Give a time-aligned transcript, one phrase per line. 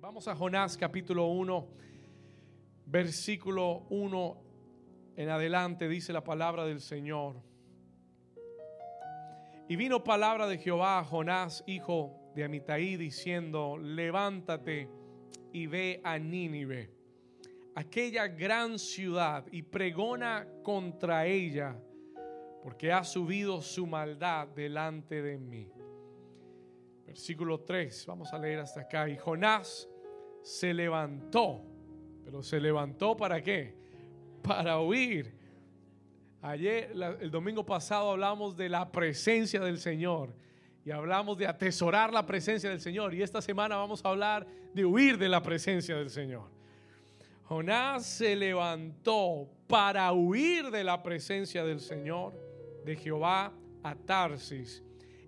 [0.00, 1.68] Vamos a Jonás capítulo 1,
[2.86, 4.42] versículo 1
[5.16, 7.36] en adelante, dice la palabra del Señor.
[9.68, 14.88] Y vino palabra de Jehová a Jonás, hijo de Amitai, diciendo, levántate
[15.52, 16.90] y ve a Nínive,
[17.74, 21.78] aquella gran ciudad, y pregona contra ella,
[22.62, 25.70] porque ha subido su maldad delante de mí.
[27.04, 29.08] Versículo 3, vamos a leer hasta acá.
[29.08, 29.89] Y Jonás
[30.42, 31.62] se levantó,
[32.24, 33.74] pero se levantó para qué?
[34.42, 35.32] Para huir.
[36.42, 40.34] Ayer, el domingo pasado hablamos de la presencia del Señor
[40.84, 43.14] y hablamos de atesorar la presencia del Señor.
[43.14, 46.48] Y esta semana vamos a hablar de huir de la presencia del Señor.
[47.44, 52.32] Jonás se levantó para huir de la presencia del Señor,
[52.84, 54.82] de Jehová, a Tarsis,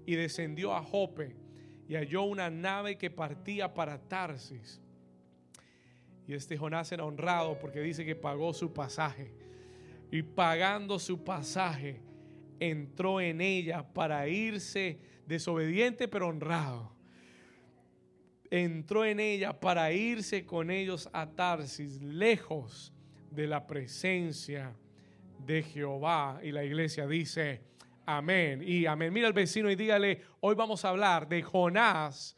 [0.07, 1.37] y descendió a Jope
[1.89, 4.81] y halló una nave que partía para Tarsis.
[6.27, 9.33] Y este Jonás era honrado porque dice que pagó su pasaje.
[10.11, 12.01] Y pagando su pasaje,
[12.61, 16.93] entró en ella para irse desobediente pero honrado.
[18.51, 22.93] Entró en ella para irse con ellos a Tarsis, lejos
[23.31, 24.77] de la presencia
[25.39, 26.41] de Jehová.
[26.43, 27.63] Y la iglesia dice,
[28.05, 28.63] amén.
[28.63, 29.13] Y amén.
[29.13, 32.37] Mira al vecino y dígale, hoy vamos a hablar de Jonás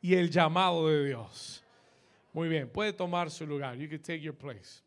[0.00, 1.63] y el llamado de Dios.
[2.34, 3.76] Muy bien, puede tomar su lugar.
[3.76, 4.82] You can take your place.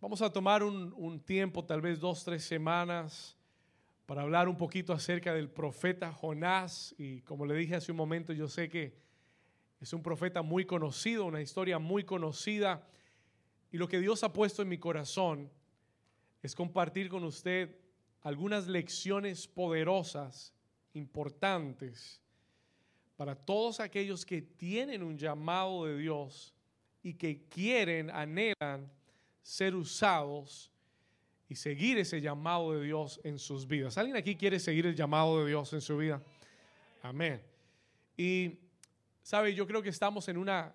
[0.00, 3.36] Vamos a tomar un, tiempo, tal vez dos, tres semanas,
[4.06, 6.94] para hablar un poquito acerca del profeta Jonás.
[6.96, 8.96] Y como le dije hace un momento, yo sé que
[9.78, 12.88] es un profeta muy conocido, una historia muy conocida.
[13.70, 15.50] Y lo que Dios ha puesto en mi corazón
[16.42, 17.76] es compartir con usted
[18.22, 20.53] algunas lecciones poderosas,
[20.94, 22.20] importantes,
[23.16, 26.54] para todos aquellos que tienen un llamado de Dios
[27.02, 28.90] y que quieren, anhelan
[29.42, 30.72] ser usados
[31.48, 33.98] y seguir ese llamado de Dios en sus vidas.
[33.98, 36.22] ¿Alguien aquí quiere seguir el llamado de Dios en su vida?
[37.02, 37.42] Amén.
[38.16, 38.58] Y,
[39.22, 39.54] ¿sabe?
[39.54, 40.74] Yo creo que estamos en una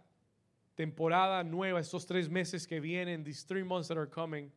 [0.75, 4.49] temporada nueva, estos tres meses que vienen, these three months that are coming.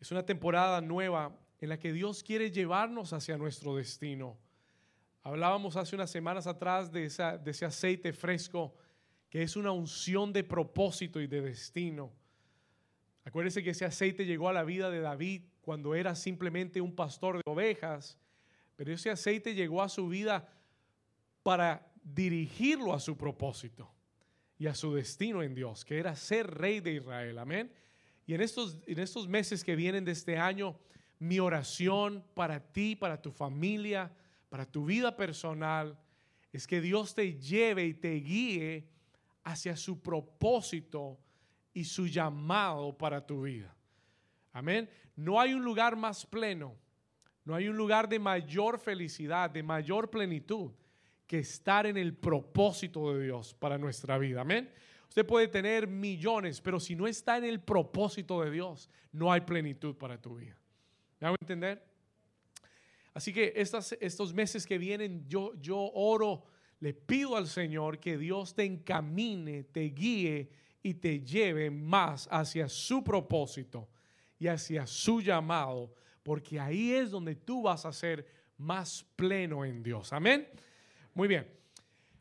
[0.00, 4.38] Es una temporada nueva en la que Dios quiere llevarnos hacia nuestro destino.
[5.22, 8.74] Hablábamos hace unas semanas atrás de, ese aceite fresco
[9.28, 12.12] que es una unción de propósito y de destino.
[13.24, 17.36] Acuérdense que ese aceite llegó a la vida de David cuando era simplemente un pastor
[17.36, 18.18] de ovejas,
[18.76, 20.48] pero ese aceite llegó a su vida
[21.42, 23.92] para dirigirlo a su propósito
[24.58, 27.38] y a su destino en Dios, que era ser rey de Israel.
[27.38, 27.70] Amén.
[28.26, 30.78] Y en estos, en estos meses que vienen de este año,
[31.20, 34.10] mi oración para ti, para tu familia,
[34.48, 35.96] para tu vida personal,
[36.52, 38.88] es que Dios te lleve y te guíe
[39.44, 41.18] hacia su propósito
[41.72, 43.74] y su llamado para tu vida.
[44.52, 44.90] Amén.
[45.14, 46.74] No hay un lugar más pleno,
[47.44, 50.72] no hay un lugar de mayor felicidad, de mayor plenitud
[51.26, 54.40] que estar en el propósito de Dios para nuestra vida.
[54.40, 54.72] Amén.
[55.08, 59.42] Usted puede tener millones, pero si no está en el propósito de Dios, no hay
[59.42, 60.59] plenitud para tu vida.
[61.20, 61.82] ¿Me hago entender?
[63.12, 66.44] Así que estos meses que vienen, yo, yo oro,
[66.80, 70.50] le pido al Señor que Dios te encamine, te guíe
[70.82, 73.88] y te lleve más hacia su propósito
[74.38, 75.92] y hacia su llamado,
[76.22, 78.26] porque ahí es donde tú vas a ser
[78.56, 80.12] más pleno en Dios.
[80.12, 80.48] Amén.
[81.12, 81.46] Muy bien.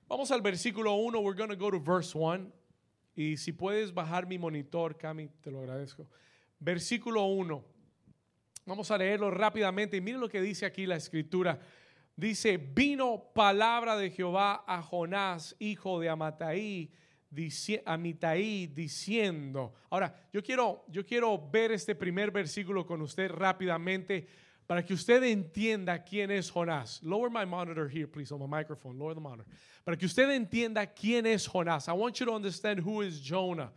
[0.08, 1.20] Vamos al versículo 1.
[1.20, 2.52] We're going to go to verse 1.
[3.16, 6.10] Y si puedes bajar mi monitor, Cami, te lo agradezco.
[6.60, 7.64] Versículo 1.
[8.70, 11.60] Vamos a leerlo rápidamente y miren lo que dice aquí la escritura.
[12.16, 16.92] Dice, vino palabra de Jehová a Jonás, hijo de Amataí,
[17.84, 19.74] a Mitaí diciendo.
[19.90, 24.28] Ahora, yo quiero, yo quiero ver este primer versículo con usted rápidamente
[24.68, 27.02] para que usted entienda quién es Jonás.
[27.02, 29.00] Lower my monitor here, please, on my microphone.
[29.00, 29.48] Lower the monitor.
[29.84, 31.88] Para que usted entienda quién es Jonás.
[31.88, 33.72] I want you to understand who is Jonah.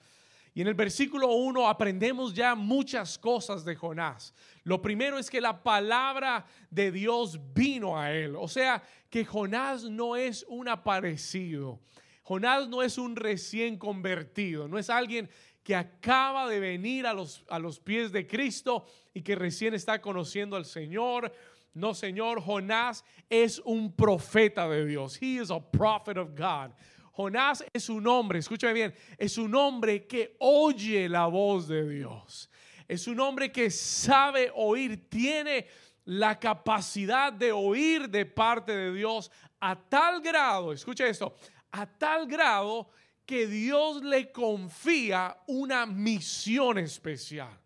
[0.54, 4.34] Y en el versículo 1 aprendemos ya muchas cosas de Jonás.
[4.64, 8.36] Lo primero es que la palabra de Dios vino a él.
[8.36, 11.80] O sea, que Jonás no es un aparecido.
[12.22, 15.28] Jonás no es un recién convertido, no es alguien
[15.62, 20.00] que acaba de venir a los, a los pies de Cristo y que recién está
[20.00, 21.32] conociendo al Señor.
[21.74, 25.20] No, Señor, Jonás es un profeta de Dios.
[25.20, 26.72] He is a prophet of God.
[27.12, 32.48] Jonás es un hombre, escúchame bien, es un hombre que oye la voz de Dios.
[32.88, 35.66] Es un hombre que sabe oír, tiene
[36.06, 39.30] la capacidad de oír de parte de Dios
[39.60, 41.36] a tal grado, escuche esto,
[41.70, 42.88] a tal grado
[43.26, 47.60] que Dios le confía una misión especial.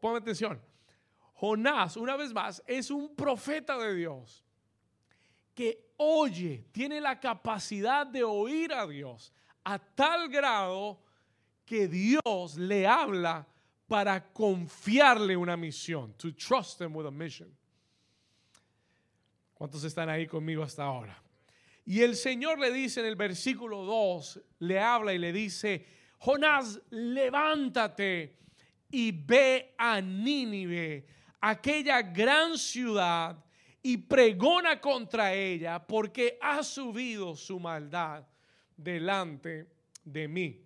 [0.00, 0.60] Ponme atención.
[1.34, 4.45] Jonás, una vez más, es un profeta de Dios
[5.56, 9.32] que oye, tiene la capacidad de oír a Dios
[9.64, 11.00] a tal grado
[11.64, 13.44] que Dios le habla
[13.88, 17.48] para confiarle una misión, to trust him with a mission.
[19.54, 21.20] ¿Cuántos están ahí conmigo hasta ahora?
[21.86, 25.86] Y el Señor le dice en el versículo 2, le habla y le dice,
[26.18, 28.36] Jonás, levántate
[28.90, 31.06] y ve a Nínive,
[31.40, 33.42] aquella gran ciudad,
[33.86, 38.26] y pregona contra ella, porque ha subido su maldad
[38.76, 39.68] delante
[40.04, 40.60] de mí.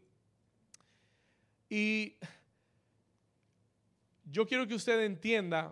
[1.68, 2.16] Y
[4.24, 5.70] yo quiero que usted entienda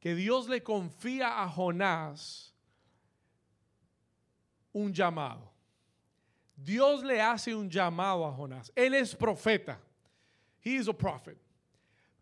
[0.00, 2.52] que Dios le confía a Jonás
[4.72, 5.48] un llamado.
[6.56, 8.72] Dios le hace un llamado a Jonás.
[8.74, 9.80] Él es profeta.
[10.60, 11.38] He is a prophet.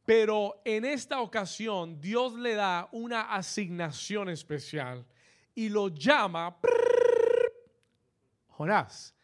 [0.09, 5.05] Pero en esta ocasión Dios le da una asignación especial
[5.55, 6.59] y lo llama,
[8.47, 9.15] Jonás,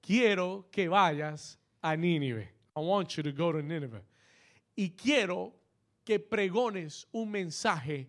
[0.00, 2.54] quiero que vayas a Nínive.
[2.76, 4.04] I want you to go to Nineveh.
[4.76, 5.54] Y quiero
[6.04, 8.08] que pregones un mensaje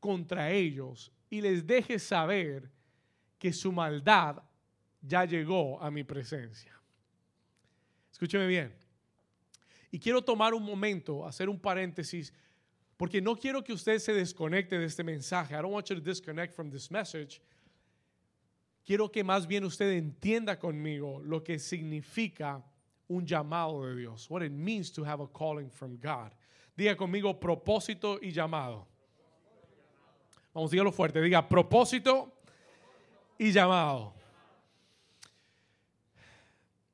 [0.00, 2.68] contra ellos y les dejes saber
[3.38, 4.42] que su maldad
[5.00, 6.76] ya llegó a mi presencia.
[8.10, 8.79] Escúcheme bien.
[9.90, 12.32] Y quiero tomar un momento, hacer un paréntesis,
[12.96, 15.54] porque no quiero que usted se desconecte de este mensaje.
[15.54, 17.40] I don't want you to disconnect from this message.
[18.84, 22.62] Quiero que más bien usted entienda conmigo lo que significa
[23.08, 24.30] un llamado de Dios.
[24.30, 26.32] What it means to have a calling from God.
[26.76, 28.86] Diga conmigo propósito y llamado.
[30.54, 31.20] Vamos, dígalo fuerte.
[31.20, 32.32] Diga propósito
[33.38, 34.19] y llamado.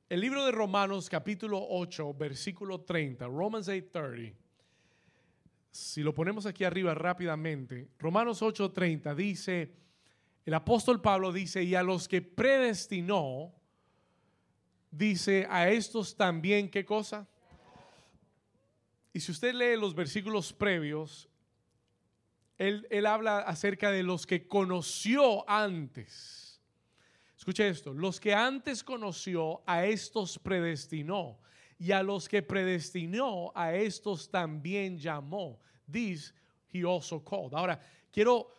[0.09, 4.33] El libro de Romanos capítulo 8, versículo 30, Romans 8:30.
[5.69, 9.73] Si lo ponemos aquí arriba rápidamente, Romanos 8:30 dice,
[10.45, 13.53] el apóstol Pablo dice, y a los que predestinó,
[14.91, 17.27] dice, a estos también, ¿qué cosa?
[19.11, 21.27] Y si usted lee los versículos previos,
[22.57, 26.46] él, él habla acerca de los que conoció antes
[27.47, 31.39] Escuche esto, los que antes conoció, a estos predestinó,
[31.79, 35.57] y a los que predestinó, a estos también llamó.
[35.89, 36.33] This
[36.73, 37.53] he also called.
[37.53, 37.79] Ahora,
[38.11, 38.51] quiero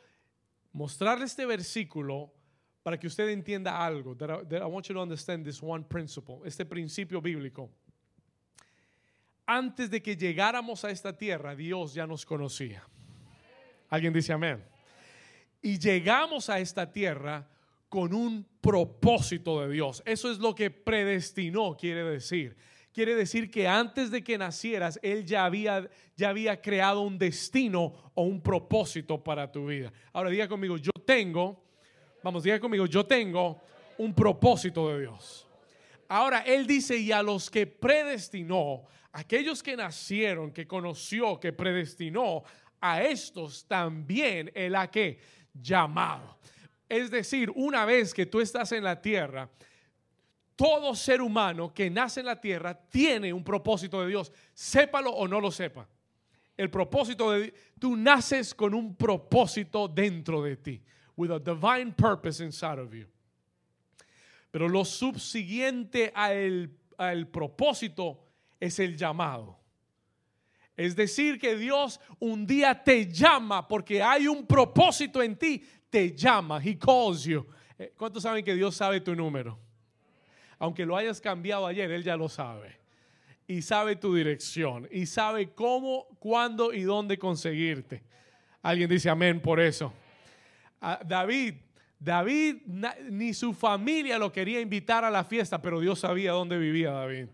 [0.73, 2.33] mostrarle este versículo
[2.83, 4.17] para que usted entienda algo.
[4.19, 7.69] I, want you to understand this one principle, este principio bíblico.
[9.47, 12.83] Antes de que llegáramos a esta tierra, Dios ya nos conocía.
[13.91, 14.65] ¿Alguien dice amén?
[15.61, 17.47] Y llegamos a esta tierra
[17.89, 20.03] con un propósito de Dios.
[20.05, 22.55] Eso es lo que predestinó, quiere decir.
[22.93, 28.13] Quiere decir que antes de que nacieras, Él ya había, ya había creado un destino
[28.13, 29.91] o un propósito para tu vida.
[30.13, 31.65] Ahora diga conmigo, yo tengo,
[32.23, 33.59] vamos, diga conmigo, yo tengo
[33.97, 35.49] un propósito de Dios.
[36.07, 42.43] Ahora Él dice, y a los que predestinó, aquellos que nacieron, que conoció, que predestinó,
[42.83, 45.21] a estos también Él ha que
[45.55, 46.37] llamado.
[46.89, 49.51] Es decir, una vez que tú estás en la tierra,
[50.57, 55.29] todo ser humano que nace en la tierra tiene un propósito de Dios, sépalo o
[55.29, 55.89] no lo sepa.
[56.57, 60.83] El propósito de tú naces con un propósito dentro de ti,
[61.17, 63.07] with a divine purpose inside of you.
[64.51, 68.25] Pero lo subsiguiente al, al propósito
[68.59, 69.59] es el llamado.
[70.77, 76.15] Es decir, que Dios un día te llama porque hay un propósito en ti te
[76.15, 77.47] llama, He calls you.
[77.79, 79.59] Eh, ¿Cuántos saben que Dios sabe tu número?
[80.59, 82.77] Aunque lo hayas cambiado ayer, Él ya lo sabe.
[83.47, 84.89] Y sabe tu dirección.
[84.91, 88.03] Y sabe cómo, cuándo y dónde conseguirte.
[88.63, 89.93] Alguien dice amén por eso.
[90.81, 91.55] Ah, David,
[91.99, 92.57] David
[93.09, 97.29] ni su familia lo quería invitar a la fiesta, pero Dios sabía dónde vivía David.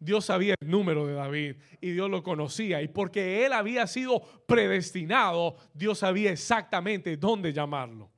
[0.00, 2.80] Dios sabía el número de David y Dios lo conocía.
[2.80, 8.10] Y porque él había sido predestinado, Dios sabía exactamente dónde llamarlo.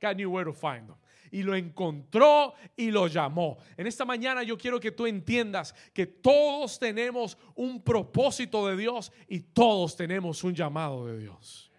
[0.00, 0.94] God knew where to find him.
[1.32, 3.58] Y lo encontró y lo llamó.
[3.76, 9.10] En esta mañana yo quiero que tú entiendas que todos tenemos un propósito de Dios
[9.26, 11.72] y todos tenemos un llamado de Dios.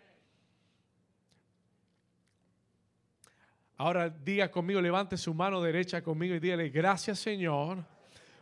[3.78, 7.95] Ahora diga conmigo, levante su mano derecha conmigo y dígale, gracias Señor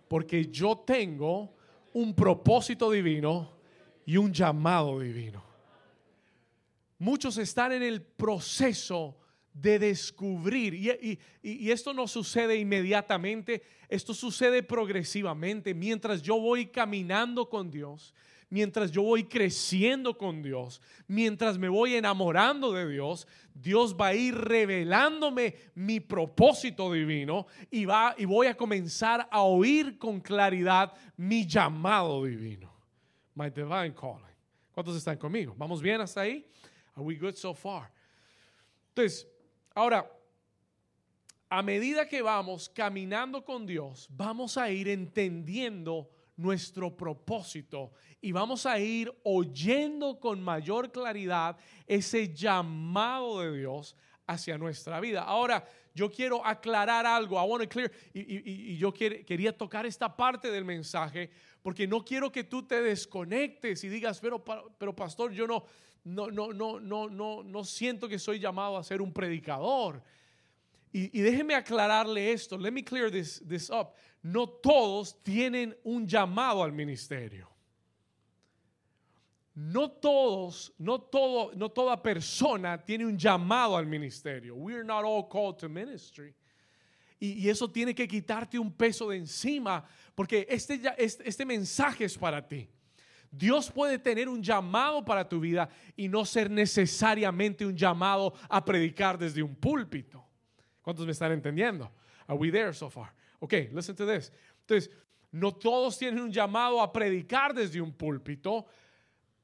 [0.07, 1.53] porque yo tengo
[1.93, 3.51] un propósito divino
[4.05, 5.43] y un llamado divino.
[6.99, 9.17] Muchos están en el proceso
[9.53, 17.69] de descubrir, y, esto no sucede inmediatamente, esto sucede progresivamente mientras yo voy caminando con
[17.69, 18.13] Dios,
[18.53, 24.13] mientras yo voy creciendo con Dios, mientras me voy enamorando de Dios, Dios va a
[24.13, 30.93] ir revelándome mi propósito divino y, va, y voy a comenzar a oír con claridad
[31.17, 32.71] mi llamado divino.
[33.33, 34.35] My divine calling.
[34.71, 35.55] ¿Cuántos están conmigo?
[35.57, 36.45] ¿Vamos bien hasta ahí?
[36.93, 37.91] Are we good so far?
[38.89, 39.27] Entonces,
[39.73, 40.07] ahora,
[41.49, 46.07] a medida que vamos caminando con Dios, vamos a ir entendiendo
[46.43, 51.55] nuestro propósito y vamos a ir oyendo con mayor claridad
[51.87, 53.95] ese llamado de Dios
[54.27, 55.23] hacia nuestra vida.
[55.23, 57.37] Ahora, yo quiero aclarar algo.
[57.41, 57.89] I want to clear.
[58.13, 61.29] Y, yo quería tocar esta parte del mensaje
[61.61, 64.43] porque no quiero que tú te desconectes y digas, pero,
[64.77, 65.63] pero pastor, yo no,
[66.03, 70.03] no, no, no, no, no, no siento que soy llamado a ser un predicador.
[70.95, 72.55] Y, déjeme aclararle esto.
[72.55, 73.93] Let me clear this, this up.
[74.23, 77.49] No todos tienen un llamado al ministerio.
[79.55, 84.55] No todos, no todo, no toda persona tiene un llamado al ministerio.
[84.55, 86.33] We are not all called to ministry.
[87.19, 92.17] Y, eso tiene que quitarte un peso de encima, porque este, este, este mensaje es
[92.17, 92.67] para ti.
[93.31, 98.63] Dios puede tener un llamado para tu vida y no ser necesariamente un llamado a
[98.63, 100.23] predicar desde un púlpito.
[100.81, 101.91] ¿Cuántos me están entendiendo?
[102.27, 103.13] Are we there so far?
[103.43, 104.31] Okay, listen to this.
[104.61, 104.89] Entonces,
[105.33, 108.65] no todos tienen un llamado a predicar desde un púlpito,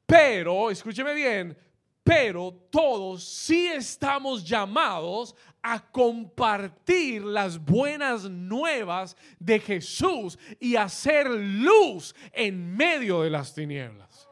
[0.06, 1.58] pero, escúcheme bien,
[2.02, 12.16] pero todos sí estamos llamados a compartir las buenas nuevas de Jesús y hacer luz
[12.32, 14.30] en medio de las tinieblas.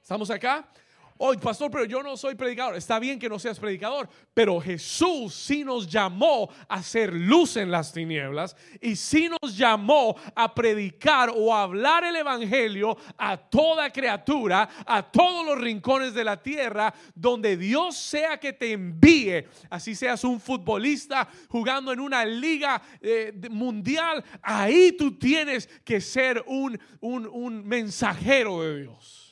[0.00, 0.70] ¿Estamos acá?
[1.18, 2.76] Hoy, pastor, pero yo no soy predicador.
[2.76, 7.70] Está bien que no seas predicador, pero Jesús sí nos llamó a hacer luz en
[7.70, 13.90] las tinieblas y sí nos llamó a predicar o a hablar el Evangelio a toda
[13.90, 19.46] criatura, a todos los rincones de la tierra, donde Dios sea que te envíe.
[19.70, 26.44] Así seas un futbolista jugando en una liga eh, mundial, ahí tú tienes que ser
[26.46, 29.25] un, un, un mensajero de Dios.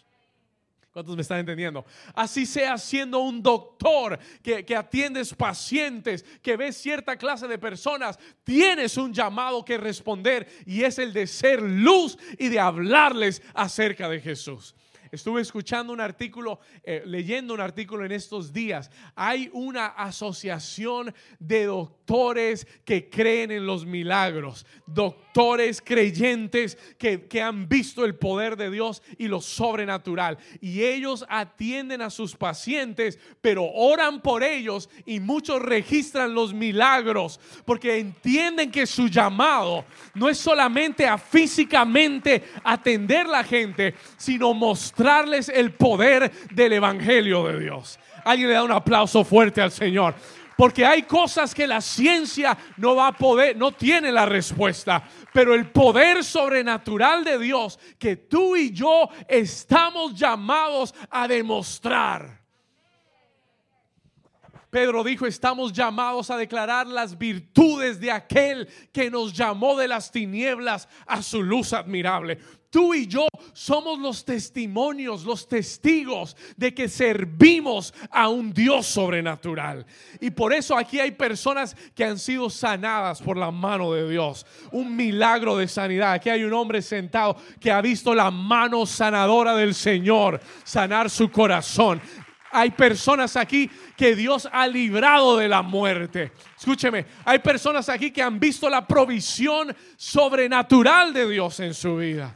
[0.94, 1.84] ¿Cuántos me están entendiendo?
[2.14, 8.16] Así sea siendo un doctor que, que, atiendes pacientes, que ves cierta clase de personas,
[8.44, 14.08] tienes un llamado que responder y es el de ser luz y de hablarles acerca
[14.08, 14.76] de Jesús.
[15.14, 18.90] Estuve escuchando un artículo, eh, leyendo un artículo en estos días.
[19.14, 27.68] Hay una asociación de doctores que creen en los milagros, doctores creyentes que, que han
[27.68, 30.36] visto el poder de Dios y lo sobrenatural.
[30.60, 37.38] Y ellos atienden a sus pacientes, pero oran por ellos y muchos registran los milagros
[37.64, 45.03] porque entienden que su llamado no es solamente a físicamente atender la gente, sino mostrar
[45.52, 47.98] el poder del Evangelio de Dios.
[48.24, 50.14] Alguien le da un aplauso fuerte al Señor.
[50.56, 55.02] Porque hay cosas que la ciencia no va a poder, no tiene la respuesta.
[55.32, 62.44] Pero el poder sobrenatural de Dios que tú y yo estamos llamados a demostrar.
[64.70, 70.10] Pedro dijo, estamos llamados a declarar las virtudes de aquel que nos llamó de las
[70.10, 72.40] tinieblas a su luz admirable.
[72.74, 79.86] Tú y yo somos los testimonios, los testigos de que servimos a un Dios sobrenatural.
[80.20, 84.44] Y por eso aquí hay personas que han sido sanadas por la mano de Dios.
[84.72, 86.14] Un milagro de sanidad.
[86.14, 91.30] Aquí hay un hombre sentado que ha visto la mano sanadora del Señor sanar su
[91.30, 92.00] corazón.
[92.50, 96.32] Hay personas aquí que Dios ha librado de la muerte.
[96.58, 102.34] Escúcheme, hay personas aquí que han visto la provisión sobrenatural de Dios en su vida.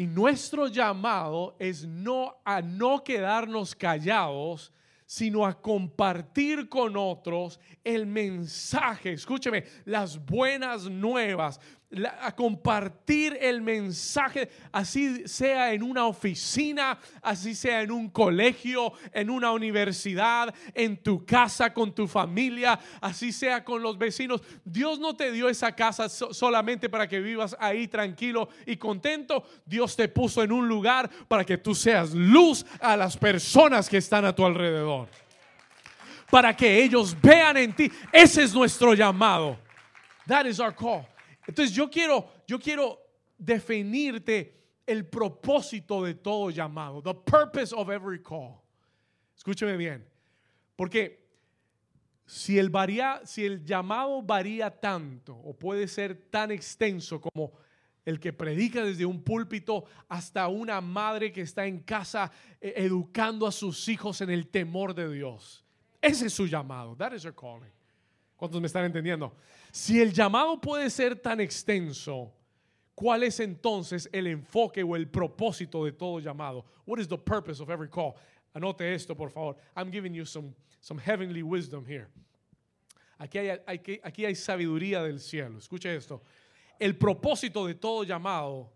[0.00, 4.72] Y nuestro llamado es no a no quedarnos callados,
[5.04, 11.60] sino a compartir con otros el mensaje, escúcheme, las buenas nuevas,
[12.20, 19.28] a compartir el mensaje, así sea en una oficina, así sea en un colegio, en
[19.28, 24.40] una universidad, en tu casa, con tu familia, así sea con los vecinos.
[24.64, 29.42] Dios no te dio esa casa solamente para que vivas ahí tranquilo y contento.
[29.66, 33.96] Dios te puso en un lugar para que tú seas luz a las personas que
[33.96, 35.08] están a tu alrededor
[36.30, 37.90] para que ellos vean en ti.
[38.12, 39.58] Ese es nuestro llamado.
[40.28, 41.09] That is our call.
[41.50, 43.00] Entonces yo quiero, yo quiero
[43.36, 44.54] definirte
[44.86, 48.62] el propósito de todo llamado, the purpose of every call.
[49.36, 50.06] Escúcheme bien,
[50.76, 51.26] porque
[52.24, 57.50] si el, varía, si el llamado varía tanto o puede ser tan extenso como
[58.04, 62.30] el que predica desde un púlpito hasta una madre que está en casa
[62.60, 65.64] eh, educando a sus hijos en el temor de Dios.
[66.00, 66.94] Ese es su llamado.
[66.94, 67.72] That is her calling.
[68.36, 69.34] ¿Cuántos me están entendiendo?
[69.72, 72.32] Si el llamado puede ser tan extenso,
[72.94, 76.64] ¿cuál es entonces el enfoque o el propósito de todo llamado?
[76.86, 78.14] What is the purpose of every call?
[78.54, 79.56] Anote esto, por favor.
[79.76, 82.08] I'm giving you some, some heavenly wisdom here.
[83.18, 83.58] Aquí hay,
[84.02, 85.58] aquí hay sabiduría del cielo.
[85.58, 86.22] Escuche esto
[86.80, 88.72] el propósito de todo llamado,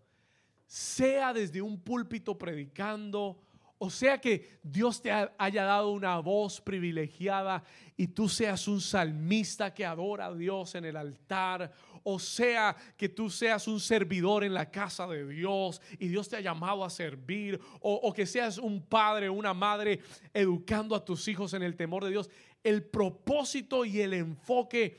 [0.67, 3.41] sea desde un púlpito predicando,
[3.77, 7.63] o sea que Dios te haya dado una voz privilegiada
[7.97, 13.09] y tú seas un salmista que adora a Dios en el altar, o sea que
[13.09, 16.89] tú seas un servidor en la casa de Dios y Dios te ha llamado a
[16.89, 19.99] servir, o, o que seas un padre, una madre
[20.33, 22.29] educando a tus hijos en el temor de Dios.
[22.63, 24.97] El propósito y el enfoque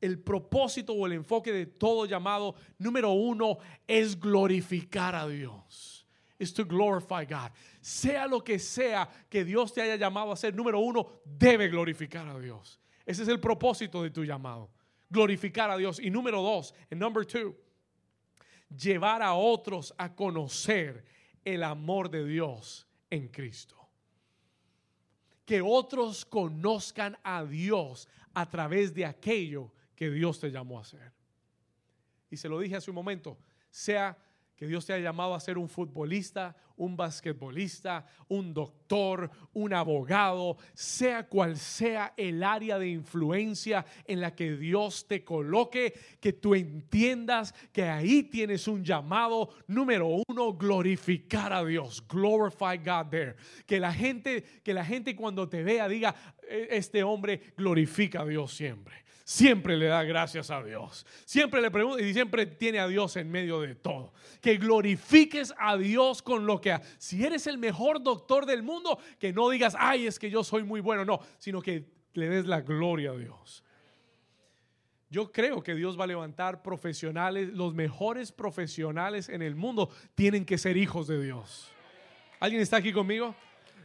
[0.00, 6.06] el propósito o el enfoque de todo llamado, número uno, es glorificar a Dios.
[6.38, 7.50] Es to glorify God.
[7.80, 12.28] Sea lo que sea que Dios te haya llamado a hacer, número uno, debe glorificar
[12.28, 12.78] a Dios.
[13.06, 14.70] Ese es el propósito de tu llamado.
[15.08, 15.98] Glorificar a Dios.
[15.98, 17.56] Y número dos, en number two,
[18.68, 21.04] llevar a otros a conocer
[21.44, 23.76] el amor de Dios en Cristo.
[25.44, 31.12] Que otros conozcan a Dios a través de aquello que Dios te llamó a hacer.
[32.30, 33.38] Y se lo dije hace un momento,
[33.70, 34.16] sea
[34.60, 40.58] que Dios te haya llamado a ser un futbolista, un basquetbolista, un doctor, un abogado,
[40.74, 46.54] sea cual sea el área de influencia en la que Dios te coloque, que tú
[46.54, 53.36] entiendas que ahí tienes un llamado número uno, glorificar a Dios, glorify God there.
[53.64, 56.14] Que la gente, que la gente cuando te vea diga,
[56.46, 61.06] e, este hombre glorifica a Dios siempre siempre le da gracias a Dios.
[61.24, 64.12] Siempre le pregunta y siempre tiene a Dios en medio de todo.
[64.40, 66.76] Que glorifiques a Dios con lo que...
[66.98, 70.64] Si eres el mejor doctor del mundo, que no digas, ay, es que yo soy
[70.64, 73.62] muy bueno, no, sino que le des la gloria a Dios.
[75.10, 80.44] Yo creo que Dios va a levantar profesionales, los mejores profesionales en el mundo tienen
[80.44, 81.70] que ser hijos de Dios.
[82.40, 83.36] ¿Alguien está aquí conmigo?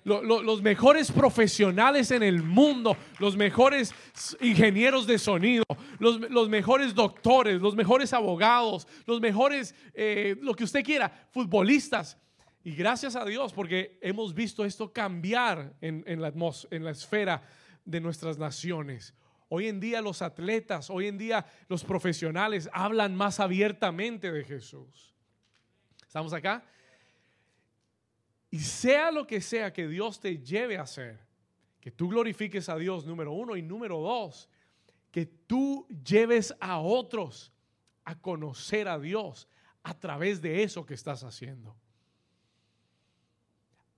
[0.05, 3.93] Los mejores profesionales en el mundo, los mejores
[4.39, 5.63] ingenieros de sonido,
[5.97, 12.19] los, mejores doctores, los mejores abogados, los mejores, eh, lo que usted quiera, futbolistas.
[12.63, 16.31] Y gracias a Dios porque hemos visto esto cambiar en, la,
[16.69, 17.41] en la esfera
[17.83, 19.15] de nuestras naciones.
[19.49, 25.15] Hoy en día los atletas, hoy en día los profesionales hablan más abiertamente de Jesús.
[26.05, 26.63] ¿Estamos acá?
[28.55, 31.19] Y sea lo que sea que Dios te lleve a hacer,
[31.81, 34.47] que tú glorifiques a Dios, número uno, y número dos,
[35.11, 37.51] que tú lleves a otros
[38.05, 39.49] a conocer a Dios
[39.83, 41.75] a través de eso que estás haciendo.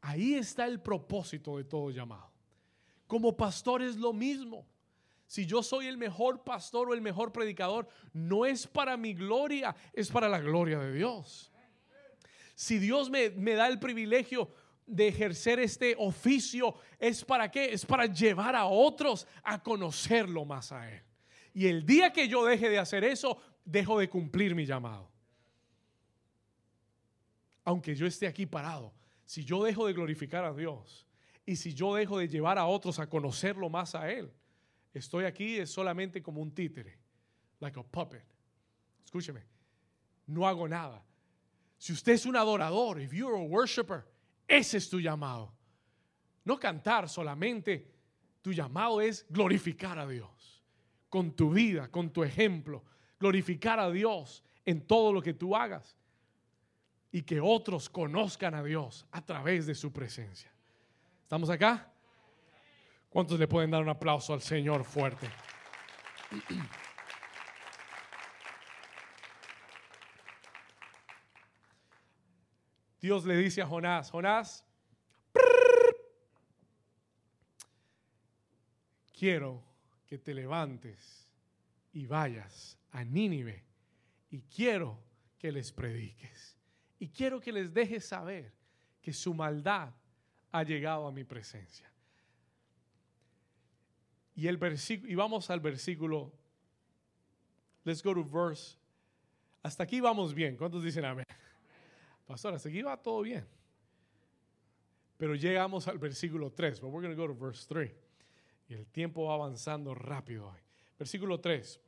[0.02, 2.32] Ahí está el propósito de todo llamado.
[3.06, 4.66] Como pastor es lo mismo.
[5.28, 9.76] Si yo soy el mejor pastor o el mejor predicador, no es para mi gloria,
[9.94, 11.52] es para la gloria de Dios.
[12.58, 14.52] Si Dios me, da el privilegio
[14.88, 17.72] de ejercer este oficio, ¿es para qué?
[17.72, 21.04] Es para llevar a otros a conocerlo más a Él.
[21.54, 25.08] Y el día que yo deje de hacer eso, dejo de cumplir mi llamado.
[27.64, 28.92] Aunque yo esté aquí parado,
[29.24, 31.06] si yo dejo de glorificar a Dios
[31.46, 34.34] y si yo dejo de llevar a otros a conocerlo más a Él,
[34.96, 36.98] estoy aquí es solamente como un títere,
[37.60, 38.26] like a puppet.
[39.06, 39.44] Escúcheme,
[40.26, 41.06] no hago nada.
[41.78, 44.06] Si usted es un adorador, if you're a worshiper,
[44.48, 45.54] ese es tu llamado.
[46.44, 47.92] No cantar solamente,
[48.42, 50.64] tu llamado es glorificar a Dios
[51.10, 52.84] con tu vida, con tu ejemplo,
[53.20, 55.98] glorificar a Dios en todo lo que tú hagas
[57.12, 60.52] y que otros conozcan a Dios a través de su presencia.
[61.24, 61.92] ¿Estamos acá?
[63.10, 65.28] ¿Cuántos le pueden dar un aplauso al Señor fuerte?
[73.00, 74.66] Dios le dice a Jonás, Jonás,
[79.14, 79.64] quiero
[80.06, 81.28] que te levantes
[81.94, 83.64] y vayas a Nínive
[84.30, 85.00] y quiero
[85.38, 86.58] que les prediques
[87.00, 88.54] y quiero que les dejes saber
[89.02, 89.94] que su maldad
[90.52, 91.92] ha llegado a mi presencia.
[94.36, 96.32] Y el versículo y vamos al versículo
[97.84, 98.78] Let's go to verse.
[99.64, 100.58] Hasta aquí vamos bien.
[100.58, 101.26] ¿Cuántos dicen amén?
[102.28, 103.48] Pastor, hasta aquí va todo bien.
[105.18, 106.82] Pero llegamos al versículo 3.
[106.82, 107.90] But we're going to go to verse 3.
[108.70, 110.60] Y el tiempo va avanzando rápido hoy.
[111.00, 111.80] Versículo 3.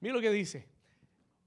[0.00, 0.66] Mira lo que dice.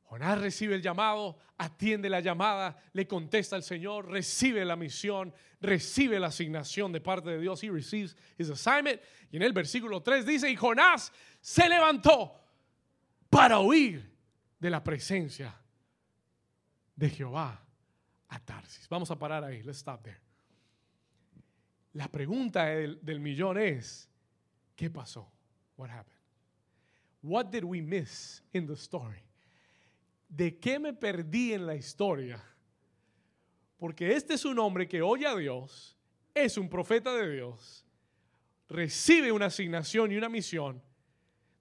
[0.04, 6.20] Jonás recibe el llamado, atiende la llamada, le contesta al Señor, recibe la misión, recibe
[6.20, 7.64] la asignación de parte de Dios.
[7.64, 9.02] He receives his assignment.
[9.32, 12.40] Y en el versículo 3 dice, y Jonás se levantó
[13.28, 14.08] para huir
[14.60, 15.63] de la presencia
[16.96, 17.66] de Jehová
[18.28, 18.88] a Tarsis.
[18.90, 19.62] Vamos a parar ahí.
[19.64, 20.22] Let's stop there.
[21.94, 24.10] La pregunta del, millón es,
[24.76, 25.32] ¿qué pasó?
[25.78, 26.20] What happened?
[27.22, 29.22] What did we miss in the story?
[30.28, 32.44] ¿De qué me perdí en la historia?
[33.78, 35.96] Porque este es un hombre que oye a Dios,
[36.34, 37.86] es un profeta de Dios,
[38.68, 40.82] recibe una asignación y una misión.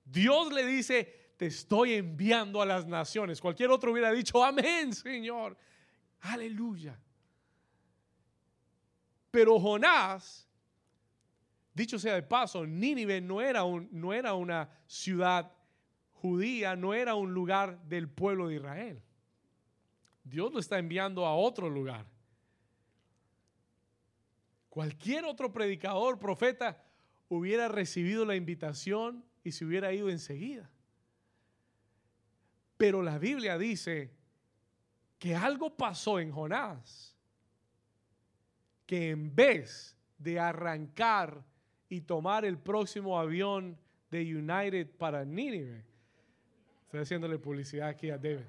[0.04, 3.40] Dios le dice, te estoy enviando a las naciones.
[3.40, 5.56] Cualquier otro hubiera dicho, amén, Señor.
[6.20, 6.96] Aleluya.
[9.28, 10.48] Pero Jonás,
[11.74, 15.50] dicho sea de paso, Nínive no era, un, no era una ciudad
[16.12, 19.02] judía, no era un lugar del pueblo de Israel.
[20.22, 22.06] Dios lo está enviando a otro lugar.
[24.68, 26.84] Cualquier otro predicador, profeta,
[27.28, 30.70] hubiera recibido la invitación y se hubiera ido enseguida.
[32.82, 34.10] Pero la Biblia dice
[35.16, 37.16] que algo pasó en Jonás,
[38.84, 41.44] que en vez de arrancar
[41.88, 43.78] y tomar el próximo avión
[44.10, 45.84] de United para Nínive,
[46.82, 48.46] estoy haciéndole publicidad aquí a David.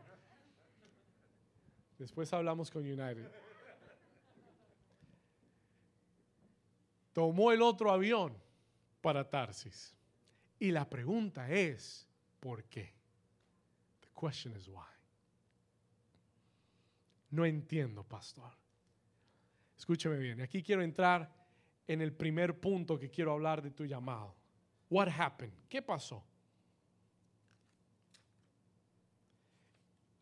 [2.00, 3.30] Después hablamos con United.
[7.14, 8.36] Tomó el otro avión
[9.00, 9.96] para Tarsis.
[10.58, 12.08] Y la pregunta es,
[12.40, 13.03] ¿por qué?
[14.14, 14.88] Question is why.
[17.32, 18.52] No entiendo, pastor.
[19.78, 21.30] Escúcheme bien, aquí quiero entrar
[21.88, 24.36] en el primer punto que quiero hablar de tu llamado.
[24.90, 25.54] What happened?
[25.68, 26.24] ¿Qué pasó?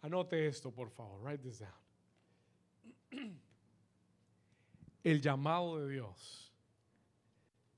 [0.01, 1.21] Anote esto, por favor.
[1.21, 1.71] Write this down.
[5.04, 6.51] El llamado de Dios,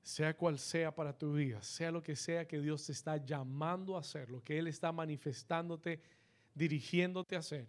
[0.04, 3.96] sea cual sea para tu vida, sea lo que sea que Dios te está llamando
[3.96, 6.02] a hacer, lo que Él está manifestándote,
[6.54, 7.68] dirigiéndote a hacer,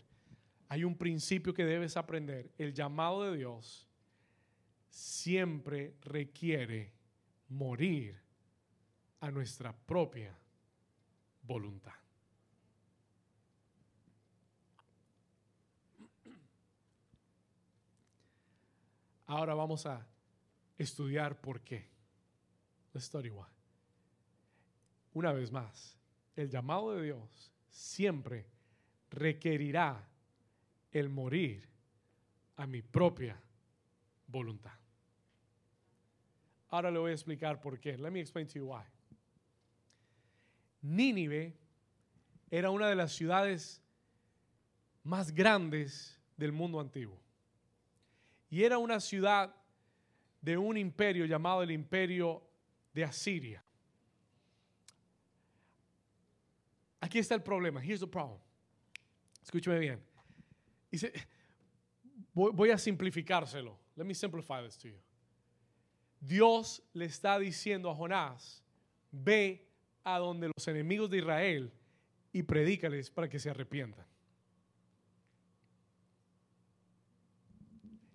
[0.68, 2.50] hay un principio que debes aprender.
[2.58, 3.88] El llamado de Dios
[4.88, 6.92] siempre requiere
[7.48, 8.20] morir
[9.20, 10.36] a nuestra propia
[11.42, 11.94] voluntad.
[19.26, 20.06] Ahora vamos a
[20.76, 21.93] estudiar por qué.
[22.94, 23.44] La story why.
[25.12, 25.98] Una vez más,
[26.36, 28.46] el llamado de Dios siempre
[29.10, 30.08] requerirá
[30.92, 31.68] el morir
[32.56, 33.36] a mi propia
[34.28, 34.72] voluntad.
[36.68, 37.98] Ahora le voy a explicar por qué.
[37.98, 38.84] Let me explain to you why.
[40.82, 41.56] Nínive
[42.50, 43.82] era una de las ciudades
[45.02, 47.20] más grandes del mundo antiguo.
[48.50, 49.54] Y era una ciudad
[50.40, 52.42] de un imperio llamado el imperio
[52.94, 53.62] de Asiria.
[57.00, 57.80] Aquí está el problema.
[57.82, 58.40] Here's the problem.
[59.42, 60.00] Escúcheme bien.
[60.90, 61.12] Dice,
[62.32, 63.78] voy, voy a simplificárselo.
[63.96, 64.98] Let me simplify this to you.
[66.20, 68.62] Dios le está diciendo a Jonás,
[69.10, 69.68] ve
[70.04, 71.72] a donde los enemigos de Israel
[72.32, 74.06] y predícales para que se arrepientan.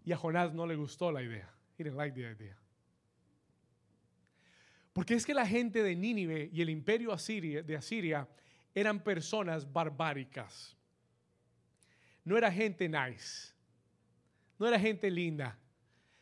[0.03, 1.53] Y a Jonás no le gustó la idea.
[1.77, 2.57] He didn't like the idea.
[4.99, 8.27] Porque es que la gente de Nínive y el imperio Asiria, de Asiria
[8.75, 10.75] eran personas barbáricas.
[12.25, 13.53] No era gente nice.
[14.57, 15.57] No era gente linda.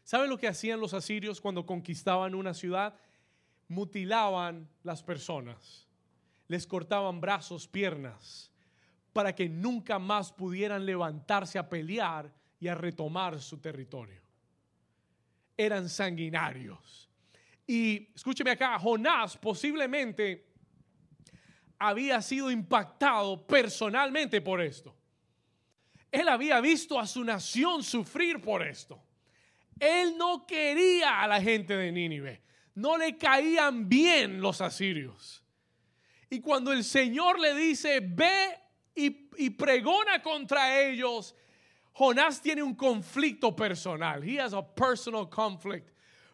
[0.03, 2.93] ¿Saben lo que hacían los asirios cuando conquistaban una ciudad?
[3.67, 5.87] Mutilaban las personas.
[6.47, 8.51] Les cortaban brazos, piernas,
[9.11, 14.21] para que nunca más pudieran levantarse a pelear y a retomar su territorio.
[15.57, 17.06] Eran sanguinarios.
[17.67, 20.47] Y escúcheme acá, Jonás posiblemente
[21.77, 24.95] había sido impactado personalmente por esto.
[26.09, 29.03] Él había visto a su nación sufrir por esto.
[29.77, 32.41] Él no quería a la gente de Nínive.
[32.75, 35.43] No le caían bien los asirios.
[36.29, 38.57] Y cuando el Señor le dice, ve
[38.95, 41.35] y, y pregona contra ellos,
[41.93, 44.23] Jonás tiene un conflicto personal.
[44.23, 45.89] He has a personal conflict.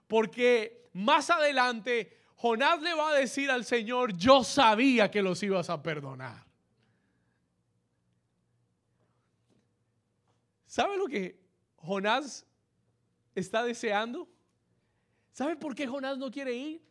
[0.07, 5.69] Porque más adelante Jonás le va a decir al Señor, yo sabía que los ibas
[5.69, 6.45] a perdonar.
[10.65, 11.39] ¿Sabe lo que
[11.77, 12.45] Jonás
[13.35, 14.27] está deseando?
[15.31, 16.81] ¿Sabe por qué Jonás no quiere ir?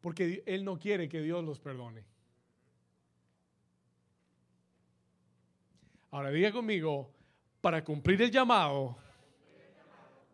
[0.00, 2.04] Porque él no quiere que Dios los perdone.
[6.10, 7.12] Ahora diga conmigo,
[7.60, 8.96] para cumplir el llamado,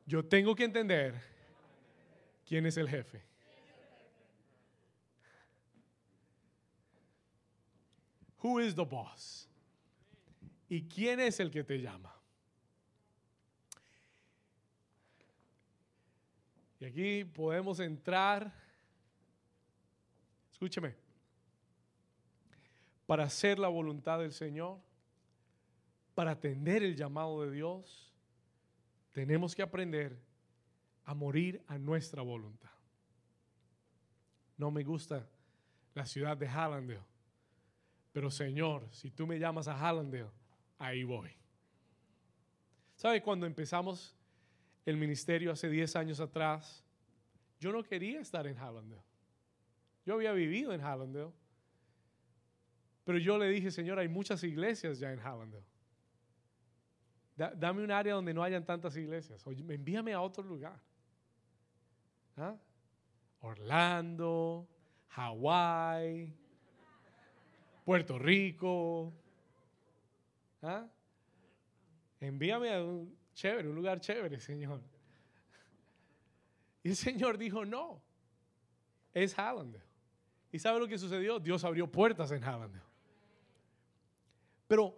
[0.06, 1.33] yo tengo que entender
[2.46, 3.22] quién es el jefe.
[8.42, 9.48] Who is the boss?
[10.68, 12.14] ¿Y quién es el que te llama?
[16.80, 18.52] Y aquí podemos entrar,
[20.52, 20.94] escúcheme,
[23.06, 24.78] para hacer la voluntad del Señor,
[26.14, 28.12] para atender el llamado de Dios,
[29.12, 30.18] tenemos que aprender
[31.04, 32.70] a morir a nuestra voluntad.
[34.56, 35.26] No me gusta
[35.94, 37.02] la ciudad de Hallandale,
[38.12, 40.30] pero Señor, si tú me llamas a Hallandale,
[40.78, 41.30] ahí voy.
[42.96, 44.14] ¿Sabe cuando empezamos
[44.86, 46.84] el ministerio hace 10 años atrás?
[47.58, 49.02] Yo no quería estar en Hallandale.
[50.06, 51.32] Yo había vivido en Hallandale.
[53.04, 55.64] Pero yo le dije, Señor, hay muchas iglesias ya en Hallandale.
[57.56, 59.46] dame un área donde no hayan tantas iglesias.
[59.46, 60.80] Oye, envíame a otro lugar.
[62.36, 62.56] ¿Ah?
[63.40, 64.66] Orlando,
[65.08, 66.34] Hawái,
[67.84, 69.12] Puerto Rico.
[70.62, 70.86] ¿Ah?
[72.20, 74.80] Envíame a un chévere, un lugar chévere, Señor.
[76.82, 78.02] Y el Señor dijo, no,
[79.12, 79.84] es Hallandale.
[80.50, 81.40] ¿Y sabe lo que sucedió?
[81.40, 82.82] Dios abrió puertas en Hallandale.
[84.66, 84.94] Pero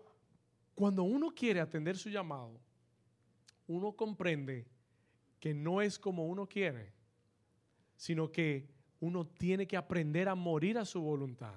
[0.74, 2.60] cuando uno quiere atender su llamado,
[3.66, 4.66] uno comprende
[5.40, 6.92] que no es como uno quiere,
[7.96, 8.68] sino que
[9.00, 11.54] uno tiene que aprender a morir a su voluntad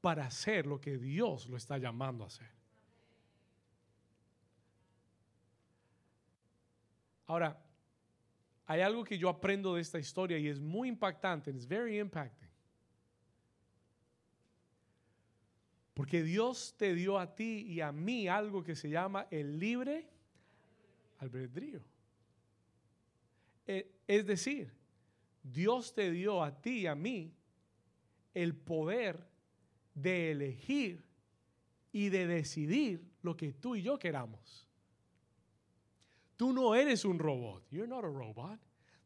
[0.00, 2.50] para hacer lo que Dios lo está llamando a hacer.
[7.26, 7.58] Ahora,
[8.66, 12.48] hay algo que yo aprendo de esta historia y es muy impactante, es very impacting.
[15.94, 20.08] Porque Dios te dio a ti y a mí algo que se llama el libre
[21.20, 21.80] albedrío.
[23.66, 24.72] E, es decir,
[25.42, 27.34] Dios te dio a ti y a mí
[28.34, 29.28] el poder
[29.94, 31.04] de elegir
[31.92, 34.66] y de decidir lo que tú y yo queramos.
[36.36, 37.68] Tú no eres un robot.
[37.70, 38.58] You're not a robot.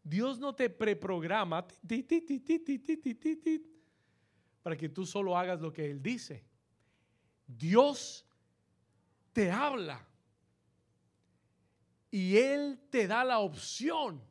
[0.02, 1.66] Dios no te preprograma
[4.62, 6.44] para que tú solo hagas lo que Él dice.
[7.46, 8.24] Dios
[9.32, 10.06] te habla
[12.10, 14.22] y Él te da la opción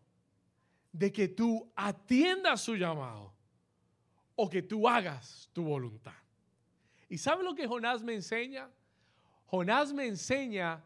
[0.97, 3.33] de que tú atiendas su llamado
[4.35, 6.13] o que tú hagas tu voluntad.
[7.09, 8.69] ¿Y sabe lo que Jonás me enseña?
[9.45, 10.81] Jonás me enseña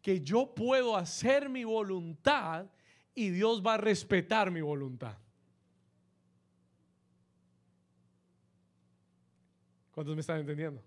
[0.00, 2.66] que yo puedo hacer mi voluntad
[3.14, 5.16] y Dios va a respetar mi voluntad.
[9.92, 10.82] ¿Cuántos me están entendiendo?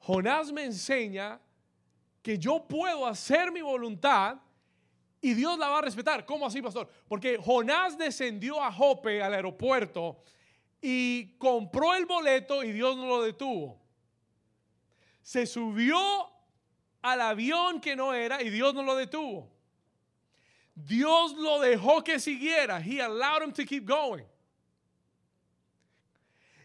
[0.00, 1.40] Jonás me enseña
[2.20, 4.38] que yo puedo hacer mi voluntad
[5.20, 6.24] y Dios la va a respetar.
[6.24, 6.88] ¿Cómo así, pastor?
[7.08, 10.22] Porque Jonás descendió a Jope, al aeropuerto,
[10.80, 13.80] y compró el boleto y Dios no lo detuvo.
[15.22, 15.98] Se subió
[17.02, 19.50] al avión que no era y Dios no lo detuvo.
[20.74, 22.80] Dios lo dejó que siguiera.
[22.80, 24.24] He allowed him to keep going.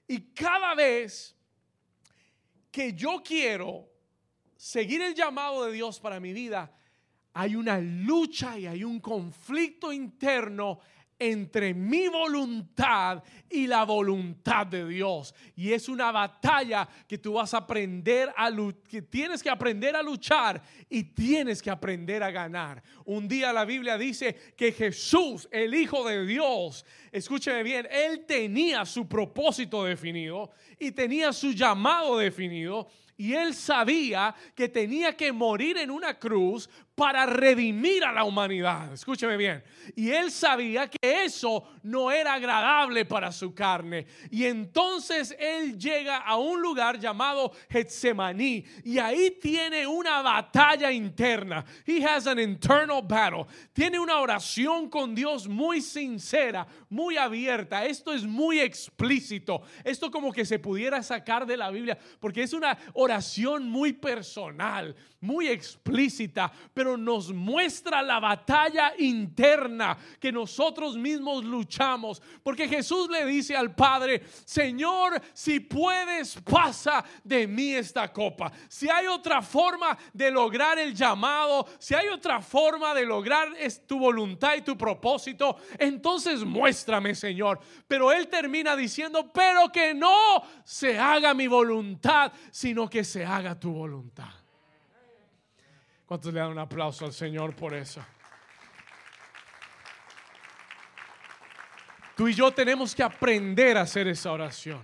[0.08, 1.34] Y cada vez
[2.70, 3.88] que yo quiero
[4.58, 6.70] seguir el llamado de Dios para mi vida,
[7.34, 10.80] hay una lucha y hay un conflicto interno
[11.22, 15.36] entre mi voluntad y la voluntad de Dios.
[15.56, 18.50] Y es una batalla que tú vas a aprender a
[18.90, 22.82] que tienes que aprender a luchar y tienes que aprender a ganar.
[23.06, 28.84] Un día la Biblia dice que Jesús, el Hijo de Dios, escúcheme bien, él tenía
[28.84, 32.88] su propósito definido y tenía su llamado definido
[33.22, 38.94] y él sabía que tenía que morir en una cruz para redimir a la humanidad.
[38.94, 39.64] Escúcheme bien.
[39.96, 44.06] Y él sabía que eso no era agradable para su carne.
[44.30, 51.66] Y entonces él llega a un lugar llamado Getsemaní y ahí tiene una batalla interna.
[51.86, 53.46] He has an internal battle.
[53.74, 57.86] Tiene una oración con Dios muy sincera, muy abierta.
[57.86, 59.62] Esto es muy explícito.
[59.84, 64.96] Esto como que se pudiera sacar de la Biblia porque es una oración muy personal,
[65.20, 66.52] muy explícita,
[66.84, 72.22] nos muestra la batalla interna que nosotros mismos luchamos.
[72.44, 78.52] Porque Jesús le dice al Padre, Señor, si puedes, pasa de mí esta copa.
[78.68, 83.50] Si hay otra forma de lograr el llamado, si hay otra forma de lograr
[83.86, 87.60] tu voluntad y tu propósito, entonces muéstrame, Señor.
[87.88, 93.60] Pero Él termina diciendo, pero que no se haga mi voluntad, sino que se haga
[93.60, 94.41] tu voluntad.
[96.12, 98.06] ¿Cuántos le dan un aplauso al Señor por eso?
[102.18, 104.82] Tú y yo tenemos que aprender a hacer esa oración.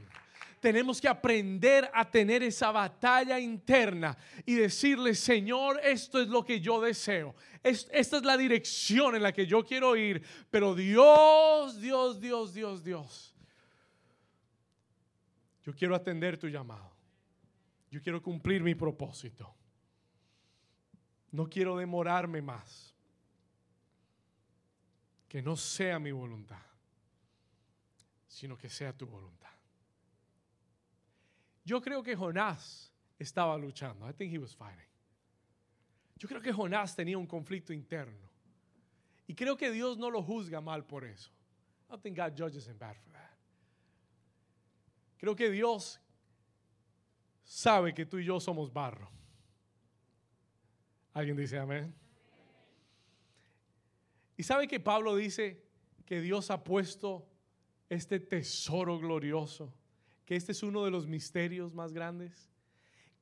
[0.61, 6.61] Tenemos que aprender a tener esa batalla interna y decirle, Señor, esto es lo que
[6.61, 7.35] yo deseo.
[7.61, 10.23] esta es la dirección en la que yo quiero ir.
[10.49, 13.35] Pero Dios, Dios, Dios, Dios, Dios.
[15.65, 16.89] Yo quiero atender tu llamado.
[17.91, 19.57] Yo quiero cumplir mi propósito.
[21.37, 22.95] No quiero demorarme más.
[25.29, 26.65] Que no sea mi voluntad,
[28.27, 29.51] sino que sea tu voluntad.
[31.63, 34.09] Yo creo que Jonás estaba luchando.
[34.09, 34.89] I think he was fighting.
[36.15, 38.31] Yo creo que Jonás tenía un conflicto interno.
[39.27, 41.29] Y creo que Dios no lo juzga mal por eso.
[41.87, 43.37] I don't think God judges him bad for that.
[45.19, 45.99] Creo que Dios
[47.43, 49.16] sabe que tú y yo somos barro.
[51.17, 51.95] ¿Alguien dice amén?
[54.37, 55.65] Y sabe que Pablo dice
[56.05, 57.27] que Dios ha puesto
[57.89, 59.73] este tesoro glorioso,
[60.27, 62.51] que este es uno de los misterios más grandes,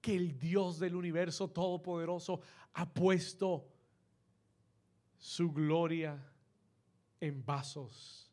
[0.01, 2.41] que el Dios del universo todopoderoso
[2.73, 3.65] ha puesto
[5.17, 6.21] su gloria
[7.21, 8.29] en vasos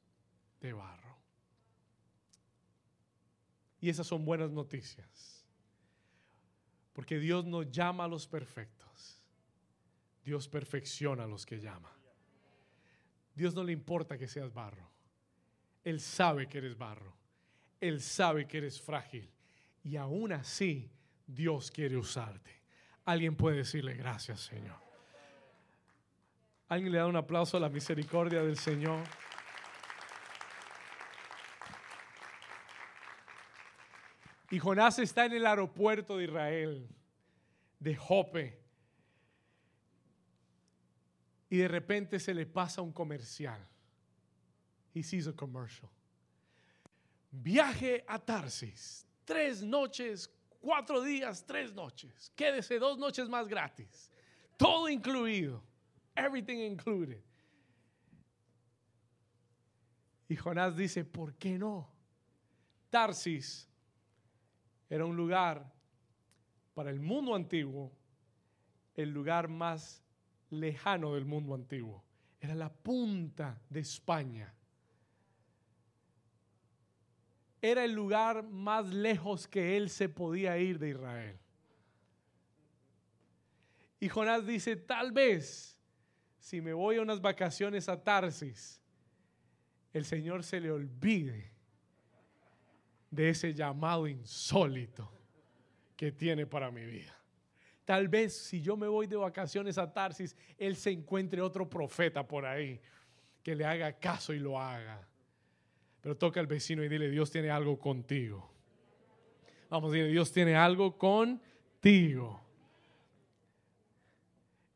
[0.60, 1.18] de barro.
[3.80, 5.46] Y esas son buenas noticias,
[6.92, 8.91] porque Dios nos llama a los perfectos
[10.24, 11.90] Dios perfecciona a los que llama.
[13.34, 14.88] Dios no le importa que seas barro.
[15.84, 17.16] Él sabe que eres barro.
[17.80, 19.28] Él sabe que eres frágil.
[19.82, 20.90] Y aún así,
[21.26, 22.62] Dios quiere usarte.
[23.04, 24.76] Alguien puede decirle gracias, Señor.
[26.68, 29.02] Alguien le da un aplauso a la misericordia del Señor.
[34.50, 36.88] Y Jonás está en el aeropuerto de Israel,
[37.80, 38.61] de Jope
[41.52, 43.60] y de repente se le pasa un comercial.
[44.94, 45.90] He sees a commercial.
[47.30, 50.30] Viaje a Tarsis, tres noches,
[50.62, 52.32] cuatro días, tres noches.
[52.34, 54.10] Quédese dos noches más gratis.
[54.56, 55.62] Todo incluido.
[56.16, 57.22] Everything included.
[60.26, 61.86] Y Jonás dice, ¿por qué no?
[62.88, 63.68] Tarsis
[64.88, 65.70] era un lugar
[66.72, 67.92] para el mundo antiguo,
[68.94, 70.01] el lugar más
[70.52, 72.04] lejano del mundo antiguo.
[72.40, 74.54] Era la punta de España.
[77.60, 81.38] Era el lugar más lejos que él se podía ir de Israel.
[84.00, 85.78] Y Jonás dice, tal vez
[86.38, 88.80] si me voy a unas vacaciones a Tarsis,
[89.92, 91.52] el Señor se le olvide
[93.10, 95.08] de ese llamado insólito
[95.96, 97.21] que tiene para mi vida.
[97.84, 102.26] Tal vez si yo me voy de vacaciones a Tarsis, Él se encuentre otro profeta
[102.26, 102.80] por ahí
[103.42, 105.06] que le haga caso y lo haga.
[106.00, 108.50] Pero toca al vecino y dile, Dios tiene algo contigo.
[109.68, 112.40] Vamos, dile, Dios tiene algo contigo.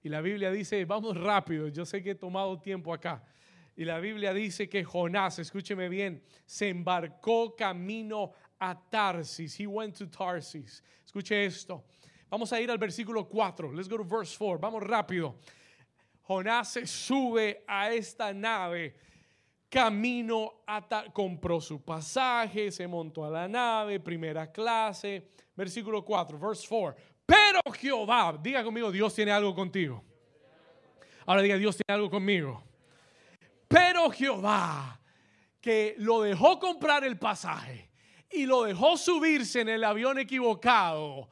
[0.03, 3.25] Y la Biblia dice, vamos rápido, yo sé que he tomado tiempo acá.
[3.77, 9.61] Y la Biblia dice que Jonás, escúcheme bien, se embarcó camino a Tarsis.
[9.61, 10.83] He went to Tarsis.
[11.05, 11.85] Escuche esto.
[12.29, 13.73] Vamos a ir al versículo 4.
[13.73, 14.59] Let's go to verse 4.
[14.59, 15.37] Vamos rápido.
[16.23, 18.97] Jonás se sube a esta nave
[19.69, 25.29] camino a compró su pasaje, se montó a la nave, primera clase.
[25.55, 27.03] Versículo 4, verse 4.
[27.25, 30.03] Pero Jehová, diga conmigo, Dios tiene algo contigo.
[31.27, 32.62] Ahora diga, Dios tiene algo conmigo.
[33.67, 35.01] Pero Jehová,
[35.61, 37.91] que lo dejó comprar el pasaje
[38.31, 41.29] y lo dejó subirse en el avión equivocado,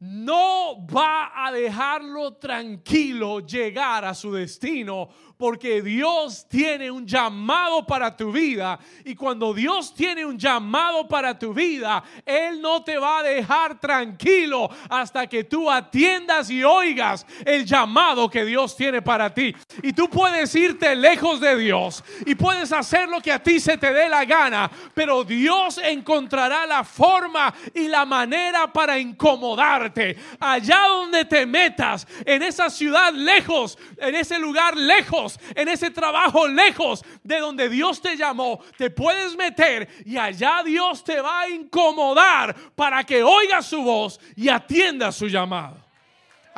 [0.00, 5.08] no va a dejarlo tranquilo llegar a su destino
[5.38, 8.78] porque Dios tiene un llamado para tu vida.
[9.04, 13.78] Y cuando Dios tiene un llamado para tu vida, Él no te va a dejar
[13.78, 19.54] tranquilo hasta que tú atiendas y oigas el llamado que Dios tiene para ti.
[19.82, 23.78] Y tú puedes irte lejos de Dios y puedes hacer lo que a ti se
[23.78, 30.16] te dé la gana, pero Dios encontrará la forma y la manera para incomodarte.
[30.40, 36.46] Allá donde te metas, en esa ciudad lejos, en ese lugar lejos, en ese trabajo
[36.46, 41.48] lejos de donde Dios te llamó, te puedes meter y allá Dios te va a
[41.48, 45.87] incomodar para que oigas su voz y atienda su llamado.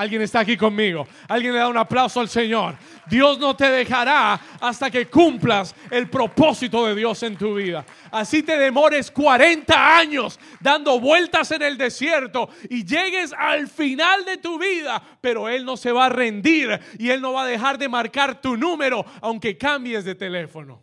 [0.00, 1.06] Alguien está aquí conmigo.
[1.28, 2.74] Alguien le da un aplauso al Señor.
[3.06, 7.84] Dios no te dejará hasta que cumplas el propósito de Dios en tu vida.
[8.10, 14.38] Así te demores 40 años dando vueltas en el desierto y llegues al final de
[14.38, 17.76] tu vida, pero Él no se va a rendir y Él no va a dejar
[17.76, 20.82] de marcar tu número aunque cambies de teléfono.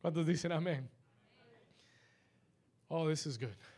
[0.00, 0.90] ¿Cuántos dicen amén?
[2.88, 3.73] Oh, this is good.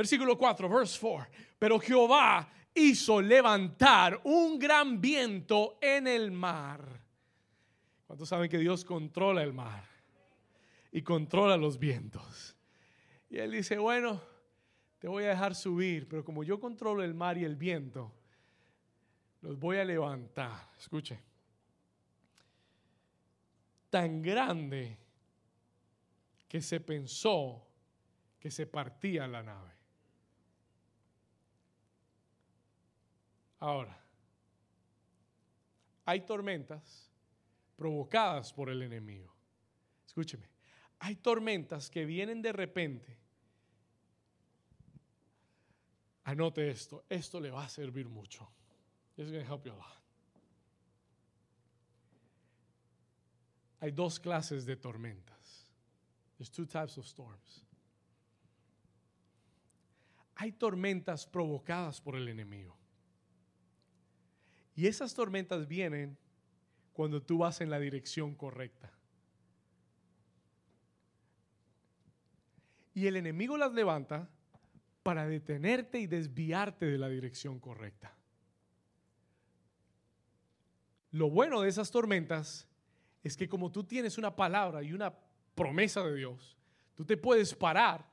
[0.00, 1.30] Versículo 4, verse 4.
[1.58, 7.02] Pero Jehová hizo levantar un gran viento en el mar.
[8.06, 9.84] ¿Cuántos saben que Dios controla el mar?
[10.90, 12.56] Y controla los vientos.
[13.28, 14.22] Y él dice, bueno,
[14.98, 18.10] te voy a dejar subir, pero como yo controlo el mar y el viento,
[19.42, 20.70] los voy a levantar.
[20.78, 21.20] Escuche.
[23.90, 24.96] Tan grande
[26.48, 27.66] que se pensó
[28.38, 29.79] que se partía la nave.
[33.60, 33.96] Ahora,
[36.06, 37.10] hay tormentas
[37.76, 39.32] provocadas por el enemigo.
[40.06, 40.48] Escúcheme,
[40.98, 43.18] hay tormentas que vienen de repente.
[46.24, 48.48] Anote esto, esto le va a servir mucho.
[49.16, 50.00] It's going to help you a lot.
[53.80, 55.70] Hay dos clases de tormentas.
[56.36, 57.64] There's two types of storms.
[60.36, 62.79] Hay tormentas provocadas por el enemigo.
[64.80, 66.16] Y esas tormentas vienen
[66.94, 68.90] cuando tú vas en la dirección correcta.
[72.94, 74.30] Y el enemigo las levanta
[75.02, 78.16] para detenerte y desviarte de la dirección correcta.
[81.10, 82.66] Lo bueno de esas tormentas
[83.22, 85.12] es que como tú tienes una palabra y una
[85.54, 86.56] promesa de Dios,
[86.94, 88.08] tú te puedes parar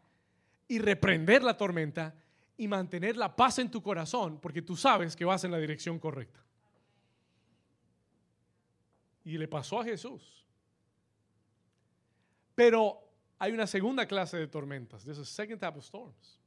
[0.67, 2.13] y reprender la tormenta
[2.57, 5.97] y mantener la paz en tu corazón porque tú sabes que vas en la dirección
[5.97, 6.43] correcta.
[9.27, 10.45] Y le pasó a Jesús.
[12.55, 12.97] Pero
[13.37, 15.03] hay una segunda clase de tormentas.
[15.03, 16.39] There's a second type of storms.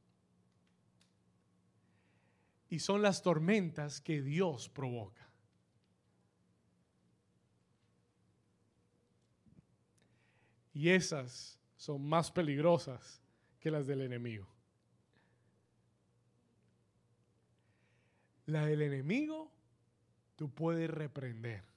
[2.71, 5.31] Y son las tormentas que Dios provoca.
[10.73, 13.21] Y esas son más peligrosas
[13.59, 14.49] que las del enemigo.
[18.47, 19.53] La del enemigo
[20.35, 21.70] tú puedes reprender.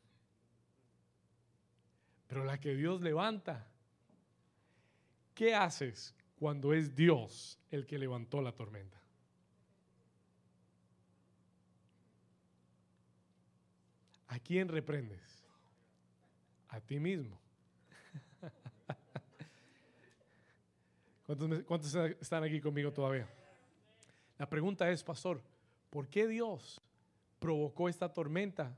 [2.34, 3.68] Pero la que Dios levanta,
[5.36, 9.00] ¿qué haces cuando es Dios el que levantó la tormenta?
[14.30, 15.46] ¿A quién reprendes?
[16.70, 17.40] A ti mismo.
[21.28, 23.30] ¿Cuántos, ¿Cuántos, están aquí conmigo todavía?
[24.40, 25.40] La pregunta es, pastor,
[25.92, 26.82] ¿por qué Dios
[27.38, 28.76] provocó esta tormenta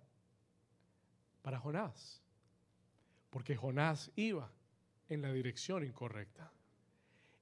[1.42, 2.25] para Jonás?
[3.36, 4.50] Porque Jonás iba
[5.10, 6.54] en la dirección incorrecta.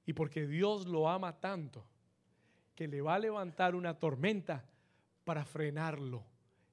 [0.04, 1.86] Y porque Dios lo ama tanto
[2.74, 4.64] que le va a levantar una tormenta
[5.22, 6.24] para frenarlo,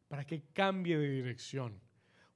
[0.07, 1.80] para que cambie de dirección.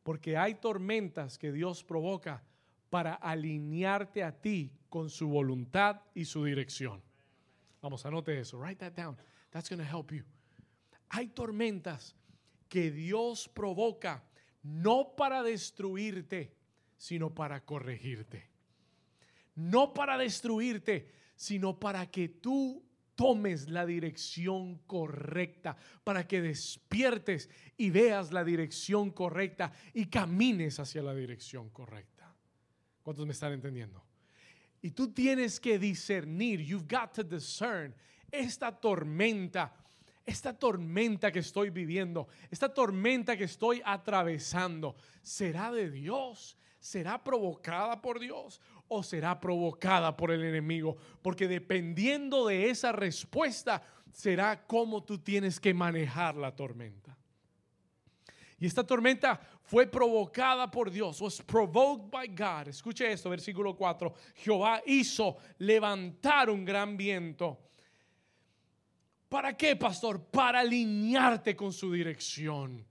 [0.04, 2.44] Porque hay tormentas que Dios provoca
[2.92, 7.02] para alinearte a ti con su voluntad y su dirección.
[7.82, 8.60] Vamos, anote eso.
[8.60, 9.18] Write that down.
[9.50, 10.24] That's going to help you.
[11.10, 12.16] Hay tormentas
[12.70, 14.24] que Dios provoca
[14.62, 16.54] no para destruirte,
[16.98, 18.50] sino para corregirte.
[19.56, 22.84] No para destruirte, sino para que tú
[23.16, 31.02] tomes la dirección correcta, para que despiertes y veas la dirección correcta y camines hacia
[31.02, 32.36] la dirección correcta.
[33.02, 34.04] ¿Cuántos me están entendiendo?
[34.82, 37.96] Y tú tienes que discernir, you've got to discern
[38.30, 39.74] esta tormenta,
[40.26, 46.58] esta tormenta que estoy viviendo, esta tormenta que estoy atravesando, ¿será de Dios?
[46.86, 50.96] ¿Será provocada por Dios o será provocada por el enemigo?
[51.24, 53.82] Porque dependiendo de esa respuesta,
[54.12, 57.18] será cómo tú tienes que manejar la tormenta.
[58.60, 62.68] Y esta tormenta fue provocada por Dios, was provoked by God.
[62.68, 64.14] Escuche esto, versículo 4.
[64.36, 67.60] Jehová hizo levantar un gran viento.
[69.28, 70.24] ¿Para qué, pastor?
[70.26, 72.86] Para alinearte con su dirección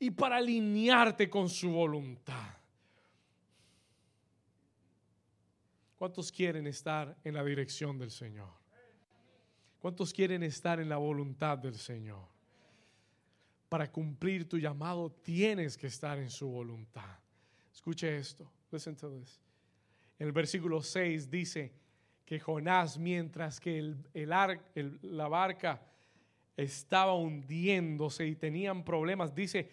[0.00, 2.61] y para alinearte con su voluntad.
[6.02, 8.48] ¿Cuántos quieren estar en la dirección del Señor?
[9.78, 12.26] ¿Cuántos quieren estar en la voluntad del Señor?
[13.68, 17.20] Para cumplir tu llamado tienes que estar en su voluntad.
[17.72, 18.50] Escuche esto.
[18.72, 19.40] Listen to this.
[20.18, 21.72] El versículo 6 dice
[22.24, 25.86] que Jonás, mientras que el, la barca
[26.56, 29.70] estaba hundiéndose y tenían problemas, dice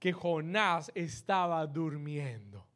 [0.00, 2.66] que Jonás estaba durmiendo.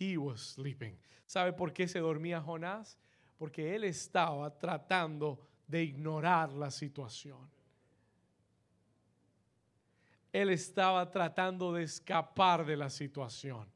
[0.00, 0.98] He was sleeping.
[1.26, 2.98] ¿Sabe por qué se dormía Jonás?
[3.38, 7.48] Porque él estaba tratando de ignorar la situación.
[10.32, 13.68] Él estaba tratando de escapar de la situación.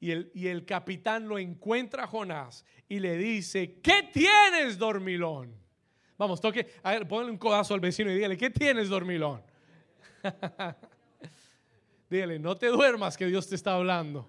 [0.00, 5.54] Y el, y el capitán lo encuentra a Jonás y le dice, ¿qué tienes, dormilón?
[6.16, 9.42] Vamos, toque, a ver, ponle un codazo al vecino y dígale, ¿qué tienes, dormilón?
[12.10, 14.28] dígale, no te duermas que Dios te está hablando.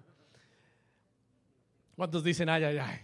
[1.99, 2.97] ¿Cuántos dicen ay, ay, ay?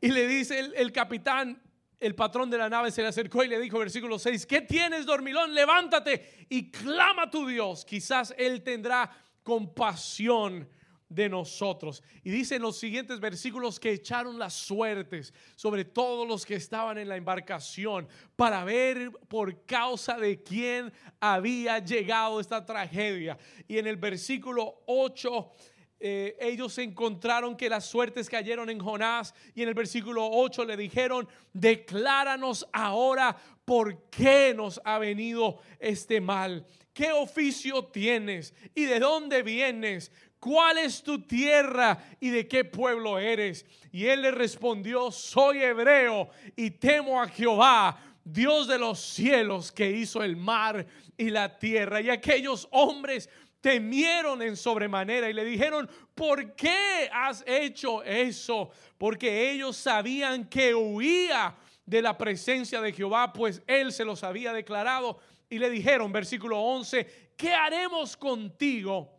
[0.00, 1.60] Y le dice el, capitán,
[2.00, 5.04] el patrón de la nave se le acercó y le dijo, versículo 6, ¿qué tienes,
[5.04, 5.52] dormilón?
[5.52, 7.84] Levántate y clama a tu Dios.
[7.84, 9.10] Quizás Él tendrá
[9.42, 10.66] compasión
[11.10, 12.02] de nosotros.
[12.22, 16.96] Y dice en los siguientes versículos que echaron las suertes sobre todos los que estaban
[16.96, 23.36] en la embarcación para ver por causa de quién había llegado esta tragedia.
[23.68, 25.52] Y en el versículo 8
[26.00, 30.76] eh, ellos encontraron que las suertes cayeron en Jonás y en el versículo 8 le
[30.76, 36.66] dijeron, decláranos ahora por qué nos ha venido este mal.
[36.92, 40.12] ¿Qué oficio tienes y de dónde vienes?
[40.38, 43.64] ¿Cuál es tu tierra y de qué pueblo eres?
[43.90, 49.90] Y él le respondió, soy hebreo y temo a Jehová, Dios de los cielos que
[49.90, 50.86] hizo el mar
[51.16, 52.00] y la tierra.
[52.00, 53.30] Y aquellos hombres
[53.64, 58.68] temieron en sobremanera y le dijeron, ¿por qué has hecho eso?
[58.98, 61.56] Porque ellos sabían que huía
[61.86, 65.18] de la presencia de Jehová, pues él se los había declarado.
[65.48, 69.10] Y le dijeron, versículo 11, ¿qué haremos contigo?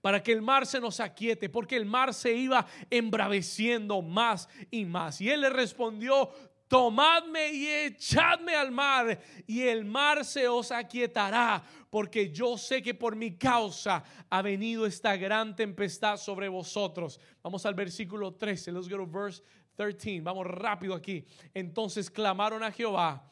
[0.00, 4.84] para que el mar se nos aquiete, porque el mar se iba embraveciendo más y
[4.84, 5.18] más.
[5.22, 6.28] Y él le respondió,
[6.74, 12.92] tomadme y echadme al mar, y el mar se os aquietará, porque yo sé que
[12.92, 17.20] por mi causa ha venido esta gran tempestad sobre vosotros.
[17.44, 19.40] Vamos al versículo 13, let's go to verse
[19.76, 21.24] 13, vamos rápido aquí.
[21.54, 23.24] Entonces clamaron a Jehová.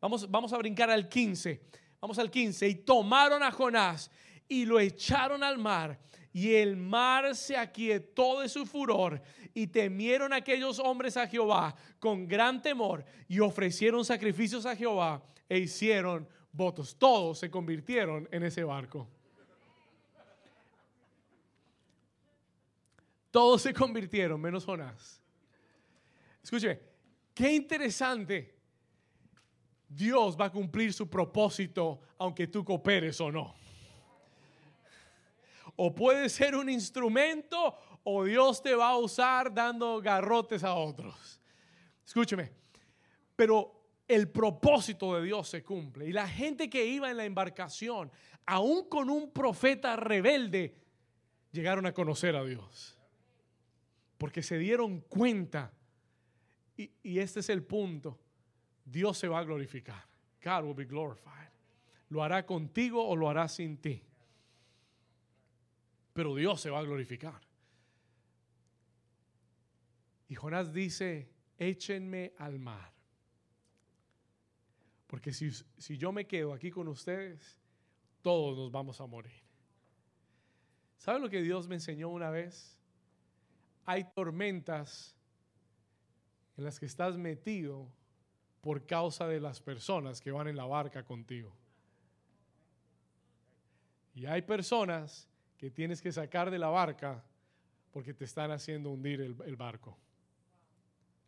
[0.00, 1.60] Vamos, vamos a brincar al 15,
[2.00, 4.08] vamos al 15, y tomaron a Jonás
[4.46, 5.98] y lo echaron al mar
[6.34, 9.22] y el mar se aquietó de su furor
[9.54, 15.58] y temieron aquellos hombres a Jehová con gran temor y ofrecieron sacrificios a Jehová e
[15.58, 16.98] hicieron votos.
[16.98, 19.08] Todos se convirtieron en ese barco.
[23.30, 25.22] Todos se convirtieron, menos Jonás.
[26.42, 26.80] Escúcheme,
[27.32, 28.56] qué interesante.
[29.88, 33.54] Dios va a cumplir su propósito aunque tú cooperes o no.
[35.76, 41.40] O puede ser un instrumento o Dios te va a usar dando garrotes a otros.
[42.06, 42.52] Escúcheme,
[43.34, 46.06] pero el propósito de Dios se cumple.
[46.06, 48.12] Y la gente que iba en la embarcación,
[48.46, 50.76] aún con un profeta rebelde,
[51.50, 52.98] llegaron a conocer a Dios.
[54.18, 55.72] Porque se dieron cuenta,
[56.76, 58.20] y, y este es el punto,
[58.84, 60.04] Dios se va a glorificar.
[60.44, 61.48] God will be glorified.
[62.10, 64.02] Lo hará contigo o lo hará sin ti
[66.14, 67.40] pero Dios se va a glorificar.
[70.28, 72.92] Y Jonás dice, échenme al mar.
[75.08, 77.58] Porque si, si, yo me quedo aquí con ustedes,
[78.22, 79.42] todos nos vamos a morir.
[80.96, 82.80] ¿Sabe lo que Dios me enseñó una vez?
[83.84, 85.14] Hay tormentas
[86.56, 87.88] en las que estás metido
[88.60, 91.54] por causa de las personas que van en la barca contigo.
[94.14, 95.28] Y hay personas
[95.64, 97.24] que tienes que sacar de la barca
[97.90, 99.96] porque te están haciendo hundir el, barco.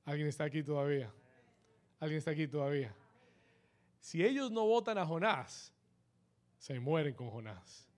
[0.05, 1.11] ¿Alguien está aquí todavía?
[2.01, 2.95] ¿Alguien está aquí todavía?
[3.99, 5.73] Si ellos no votan a Jonás,
[6.59, 7.89] se mueren con Jonás.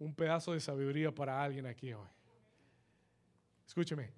[0.00, 2.08] Un pedazo de sabiduría para alguien aquí hoy.
[3.68, 4.10] Escúcheme.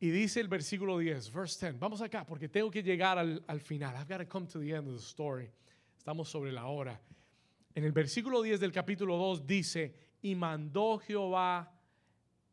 [0.00, 1.78] Y dice el versículo 10, verse 10.
[1.78, 3.94] Vamos acá porque tengo que llegar al, al final.
[3.94, 5.48] I've got to come to the end of the story.
[5.96, 7.00] Estamos sobre la hora.
[7.74, 11.72] En el versículo 10 del capítulo 2 dice, y mandó Jehová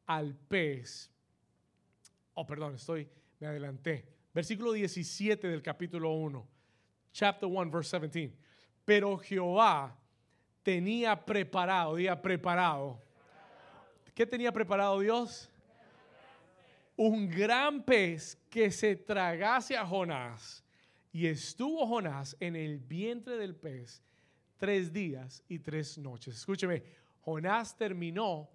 [0.05, 1.11] al pez.
[2.33, 3.07] Oh, perdón, estoy,
[3.39, 4.05] me adelanté.
[4.33, 6.47] Versículo 17 del capítulo 1,
[7.11, 8.37] chapter 1, verse 17.
[8.85, 9.97] Pero Jehová
[10.63, 13.01] tenía preparado, diga preparado.
[14.15, 15.49] ¿Qué tenía preparado Dios?
[16.95, 20.63] Un gran pez que se tragase a Jonás.
[21.11, 24.01] Y estuvo Jonás en el vientre del pez
[24.59, 26.35] tres días y tres noches.
[26.35, 26.83] Escúcheme,
[27.21, 28.49] Jonás terminó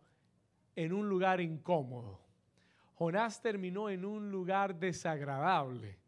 [0.76, 2.20] en un lugar incómodo.
[2.94, 5.98] Jonás terminó en un lugar desagradable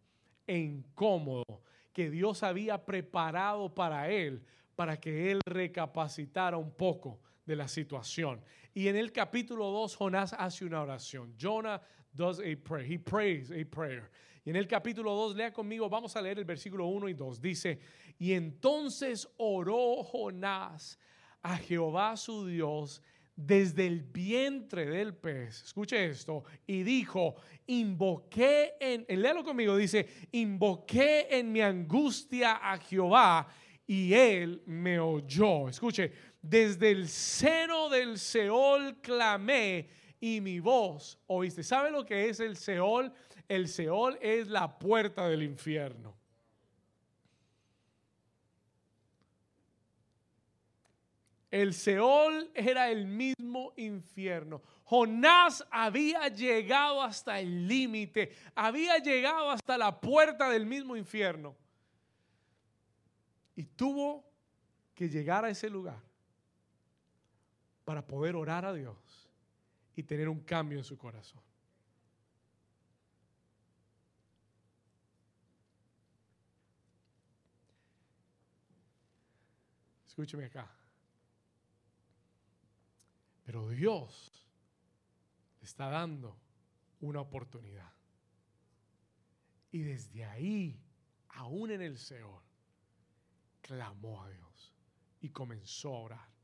[0.46, 4.44] e incómodo que Dios había preparado para él,
[4.76, 8.40] para que él recapacitara un poco de la situación.
[8.76, 11.34] Y en el capítulo 2, Jonás hace una oración.
[11.40, 11.80] Jonah
[12.12, 12.84] does a prayer.
[12.84, 14.10] He prays a prayer.
[14.44, 17.40] Y en el capítulo 2, lea conmigo, vamos a leer el versículo 1 y 2.
[17.40, 17.78] Dice,
[18.18, 20.98] y entonces oró Jonás
[21.40, 23.02] a Jehová su Dios
[23.34, 25.62] desde el vientre del pez.
[25.62, 26.44] Escuche esto.
[26.66, 27.36] Y dijo,
[27.68, 33.48] invoqué en, léalo conmigo, dice, invoqué en mi angustia a Jehová
[33.86, 35.70] y él me oyó.
[35.70, 36.12] Escuche,
[36.48, 39.88] desde el seno del Seol clamé
[40.20, 41.62] y mi voz oíste.
[41.62, 43.12] ¿Sabe lo que es el Seol?
[43.48, 46.16] El Seol es la puerta del infierno.
[51.50, 54.62] El Seol era el mismo infierno.
[54.84, 61.56] Jonás había llegado hasta el límite, había llegado hasta la puerta del mismo infierno.
[63.56, 64.24] Y tuvo
[64.94, 66.06] que llegar a ese lugar
[67.86, 69.30] para poder orar a Dios
[69.94, 71.40] y tener un cambio en su corazón.
[80.04, 80.68] Escúcheme acá.
[83.44, 84.32] Pero Dios
[85.60, 86.36] le está dando
[87.02, 87.92] una oportunidad.
[89.70, 90.76] Y desde ahí,
[91.28, 92.42] aún en el Señor,
[93.60, 94.74] clamó a Dios
[95.20, 96.35] y comenzó a orar.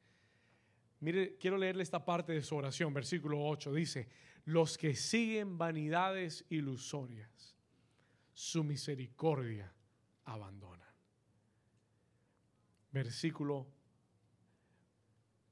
[1.02, 3.72] Mire, quiero leerle esta parte de su oración, versículo 8.
[3.72, 4.08] Dice,
[4.44, 7.56] los que siguen vanidades ilusorias,
[8.32, 9.74] su misericordia
[10.26, 10.88] abandonan.
[12.92, 13.66] Versículo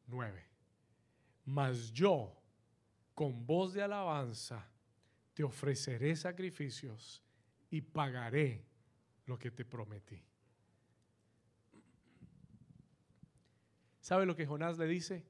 [0.07, 0.45] 9.
[1.47, 2.41] Mas yo,
[3.13, 4.71] con voz de alabanza,
[5.35, 7.25] te ofreceré sacrificios
[7.71, 8.65] y pagaré
[9.27, 10.23] lo que te prometí.
[14.01, 15.30] ¿Sabe lo que Jonás le dice?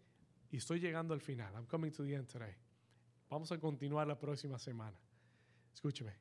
[0.51, 1.55] Y estoy llegando al final.
[1.55, 2.55] I'm coming to the end today.
[3.29, 4.99] Vamos a continuar la próxima semana.
[5.73, 6.13] Escúcheme.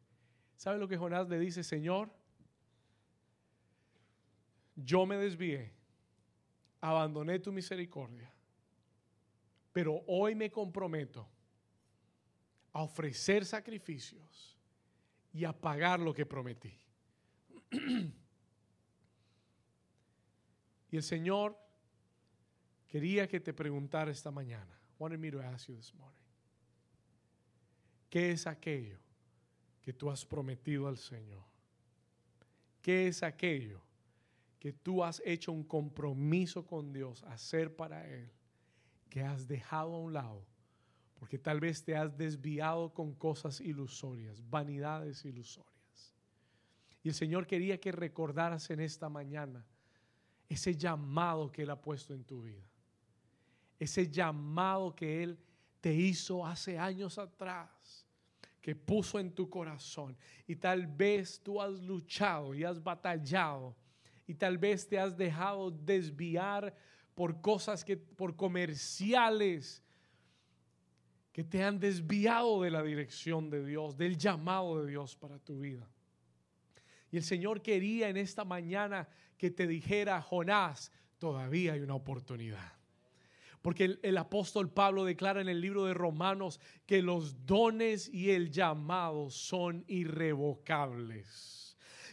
[0.56, 1.64] ¿Sabe lo que Jonás le dice?
[1.64, 2.10] Señor,
[4.76, 5.74] yo me desvié,
[6.82, 8.32] abandoné tu misericordia,
[9.74, 11.28] pero hoy me comprometo
[12.74, 14.58] a ofrecer sacrificios
[15.34, 16.78] y a pagar lo que prometí.
[20.92, 21.58] y el Señor
[22.90, 24.78] quería que te preguntara esta mañana.
[24.98, 26.18] Wanted me to ask you this morning.
[28.10, 28.98] ¿Qué es aquello
[29.82, 31.44] que tú has prometido al Señor?
[32.82, 33.82] ¿Qué es aquello
[34.60, 38.30] que tú has hecho un compromiso con Dios hacer para Él,
[39.10, 40.44] que has dejado a un lado?
[41.14, 46.16] Porque tal vez te has desviado con cosas ilusorias, vanidades ilusorias.
[47.04, 49.66] Y el Señor quería que recordaras en esta mañana
[50.50, 52.70] ese llamado que Él ha puesto en tu vida
[53.80, 55.40] ese llamado que Él
[55.82, 58.06] te hizo hace años atrás,
[58.62, 60.18] que puso en tu corazón.
[60.46, 63.76] Y tal vez tú has luchado y has batallado
[64.30, 66.76] y tal vez te has dejado desviar
[67.16, 69.84] por cosas que, por comerciales
[71.32, 75.62] que te han desviado de la dirección de Dios, del llamado de Dios para tu
[75.62, 75.90] vida.
[77.12, 82.79] Y el Señor quería en esta mañana que te dijera, Jonás, todavía hay una oportunidad.
[83.62, 88.52] Porque el, apóstol Pablo declara en el libro de Romanos que los dones y el
[88.52, 91.69] llamado son irrevocables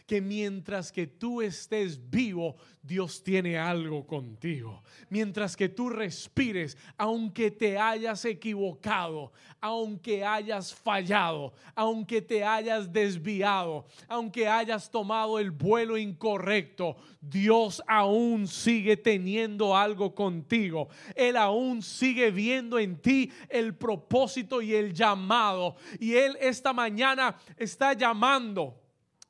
[0.07, 4.81] que mientras que tú estés vivo, Dios tiene algo contigo.
[5.09, 13.85] Mientras que tú respires, aunque te hayas equivocado, aunque hayas fallado, aunque te hayas desviado,
[14.07, 20.87] aunque hayas tomado el vuelo incorrecto, Dios aún sigue teniendo algo contigo.
[21.15, 25.75] Él aún sigue viendo en ti el propósito y el llamado.
[25.99, 28.86] Y Él esta mañana está llamando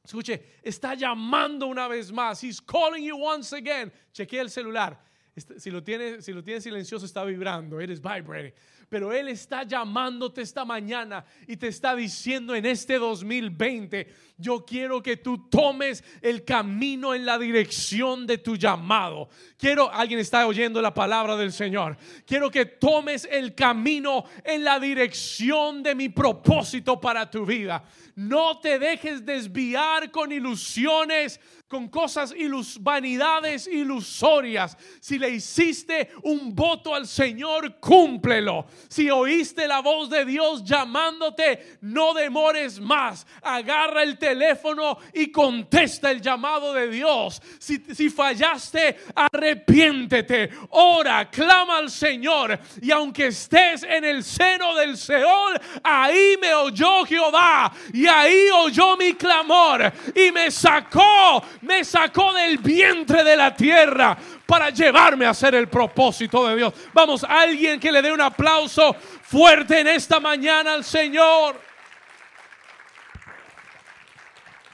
[0.08, 2.42] Escuche, está llamando una vez más.
[2.42, 3.92] He's calling you once again.
[4.14, 4.98] Chequea el celular.
[5.36, 8.54] Este, si lo tiene, si lo tiene silencioso está vibrando, it is vibrating.
[8.90, 14.08] Pero Él está llamándote esta mañana y te está diciendo en este 2020,
[14.38, 19.28] yo quiero que tú tomes el camino en la dirección de tu llamado.
[19.58, 21.98] Quiero, alguien está oyendo la palabra del Señor.
[22.26, 27.84] Quiero que tomes el camino en la dirección de mi propósito para tu vida.
[28.16, 34.78] No te dejes desviar con ilusiones con cosas, ilus vanidades ilusorias.
[35.02, 38.68] Si le hiciste un voto al Señor, cúmplelo.
[38.88, 43.28] Si oíste la voz de Dios llamándote, no demores más.
[43.42, 47.42] Agarra el teléfono y contesta el llamado de Dios.
[47.60, 50.50] Si, si fallaste, arrepiéntete.
[50.70, 52.58] Ora, clama al Señor.
[52.82, 57.74] Y aunque estés en el seno del Seol, ahí me oyó Jehová.
[57.94, 59.92] Y ahí oyó mi clamor.
[60.16, 65.68] Y me sacó me sacó del vientre de la tierra para llevarme a hacer el
[65.68, 66.74] propósito de Dios.
[66.94, 71.60] Vamos, alguien que le dé un aplauso fuerte en esta mañana al Señor.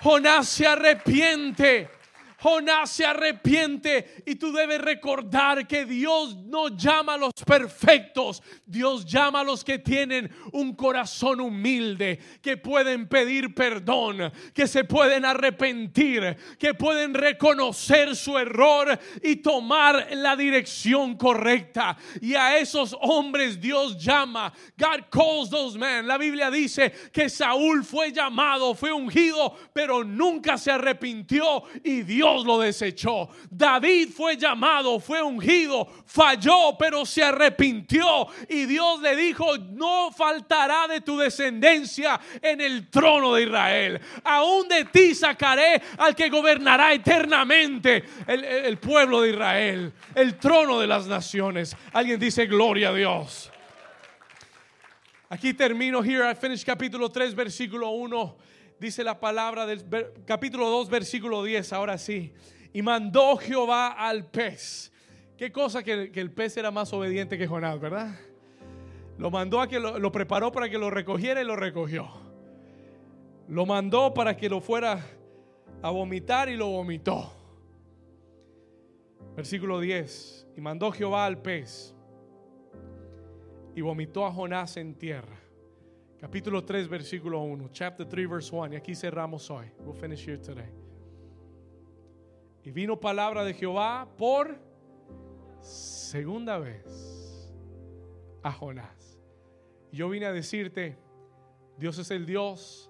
[0.02, 1.90] Jonás se arrepiente
[2.44, 9.06] Jonás se arrepiente y tú debes recordar que Dios no llama a los perfectos, Dios
[9.06, 15.24] llama a los que tienen un corazón humilde, que pueden pedir perdón, que se pueden
[15.24, 21.96] arrepentir, que pueden reconocer su error y tomar la dirección correcta.
[22.20, 24.52] Y a esos hombres Dios llama.
[24.78, 26.06] God calls those men.
[26.06, 32.33] La Biblia dice que Saúl fue llamado, fue ungido, pero nunca se arrepintió y Dios
[32.44, 33.30] lo desechó.
[33.50, 38.28] David fue llamado, fue ungido, falló, pero se arrepintió.
[38.50, 44.02] Y Dios le dijo, no faltará de tu descendencia en el trono de Israel.
[44.24, 50.88] Aún de ti sacaré al que gobernará eternamente el, pueblo de Israel, el trono de
[50.88, 51.76] las naciones.
[51.94, 53.52] Alguien dice, gloria a Dios.
[55.30, 58.53] Aquí termino, here I finish capítulo 3, versículo 1
[58.84, 59.82] dice la palabra del
[60.26, 62.34] capítulo 2, versículo 10, ahora sí.
[62.74, 64.92] Y mandó Jehová al pez.
[65.38, 68.14] Qué cosa que, el pez era más obediente que Jonás, ¿verdad?
[69.18, 72.10] Lo mandó a que lo, lo preparó para que lo recogiera y lo recogió.
[73.48, 75.06] Lo mandó para que lo fuera
[75.82, 77.32] a vomitar y lo vomitó.
[79.34, 80.48] Versículo 10.
[80.58, 81.96] Y mandó Jehová al pez
[83.76, 85.40] y vomitó a Jonás en tierra.
[86.24, 87.68] Capítulo 3, versículo 1.
[87.74, 88.72] Chapter 3, verse 1.
[88.72, 89.66] Y aquí cerramos hoy.
[89.80, 90.70] We'll finish here today.
[92.64, 94.58] Y vino palabra de Jehová por
[95.60, 97.52] segunda vez
[98.42, 99.20] a Jonás.
[99.92, 100.98] Yo vine a decirte,
[101.78, 102.90] Dios es el Dios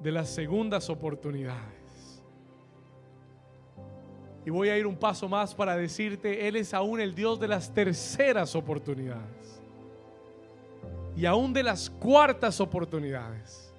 [0.00, 2.22] de las segundas oportunidades.
[4.46, 7.48] Y voy a ir un paso más para decirte, Él es aún el Dios de
[7.48, 9.55] las terceras oportunidades
[11.16, 13.72] y aún de las cuartas oportunidades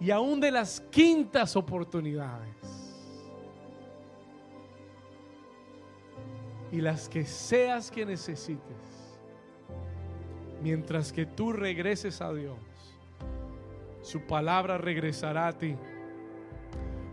[0.00, 2.56] y aún de las quintas oportunidades
[6.72, 8.60] y las que seas que necesites
[10.62, 12.58] mientras que tú regreses a Dios
[14.02, 15.76] su palabra regresará a ti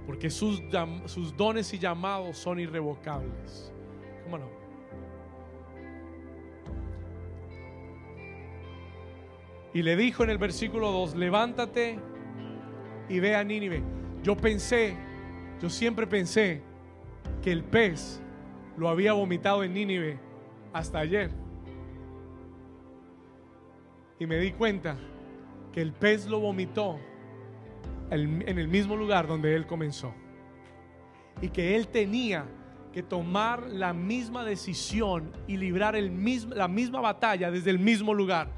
[0.06, 0.62] porque sus,
[1.06, 3.74] sus dones y llamados son irrevocables
[4.24, 4.57] ¿Cómo no?
[9.74, 12.00] Y le dijo en el versículo 2, levántate
[13.10, 13.84] y ve a Nínive.
[14.24, 14.96] Yo pensé,
[15.62, 16.62] yo siempre pensé
[17.42, 18.22] que el pez
[18.78, 20.20] lo había vomitado en Nínive
[20.74, 21.32] hasta ayer.
[24.20, 24.98] Y me di cuenta
[25.72, 27.00] que el pez lo vomitó
[28.10, 30.14] en el mismo lugar donde él comenzó.
[31.42, 32.46] Y que él tenía
[32.92, 36.12] que tomar la misma decisión y librar el
[36.56, 38.50] la misma batalla desde el mismo lugar.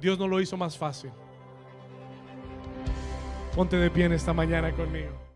[0.00, 1.10] Dios no lo hizo más fácil.
[3.54, 5.27] Ponte de pie en esta mañana conmigo.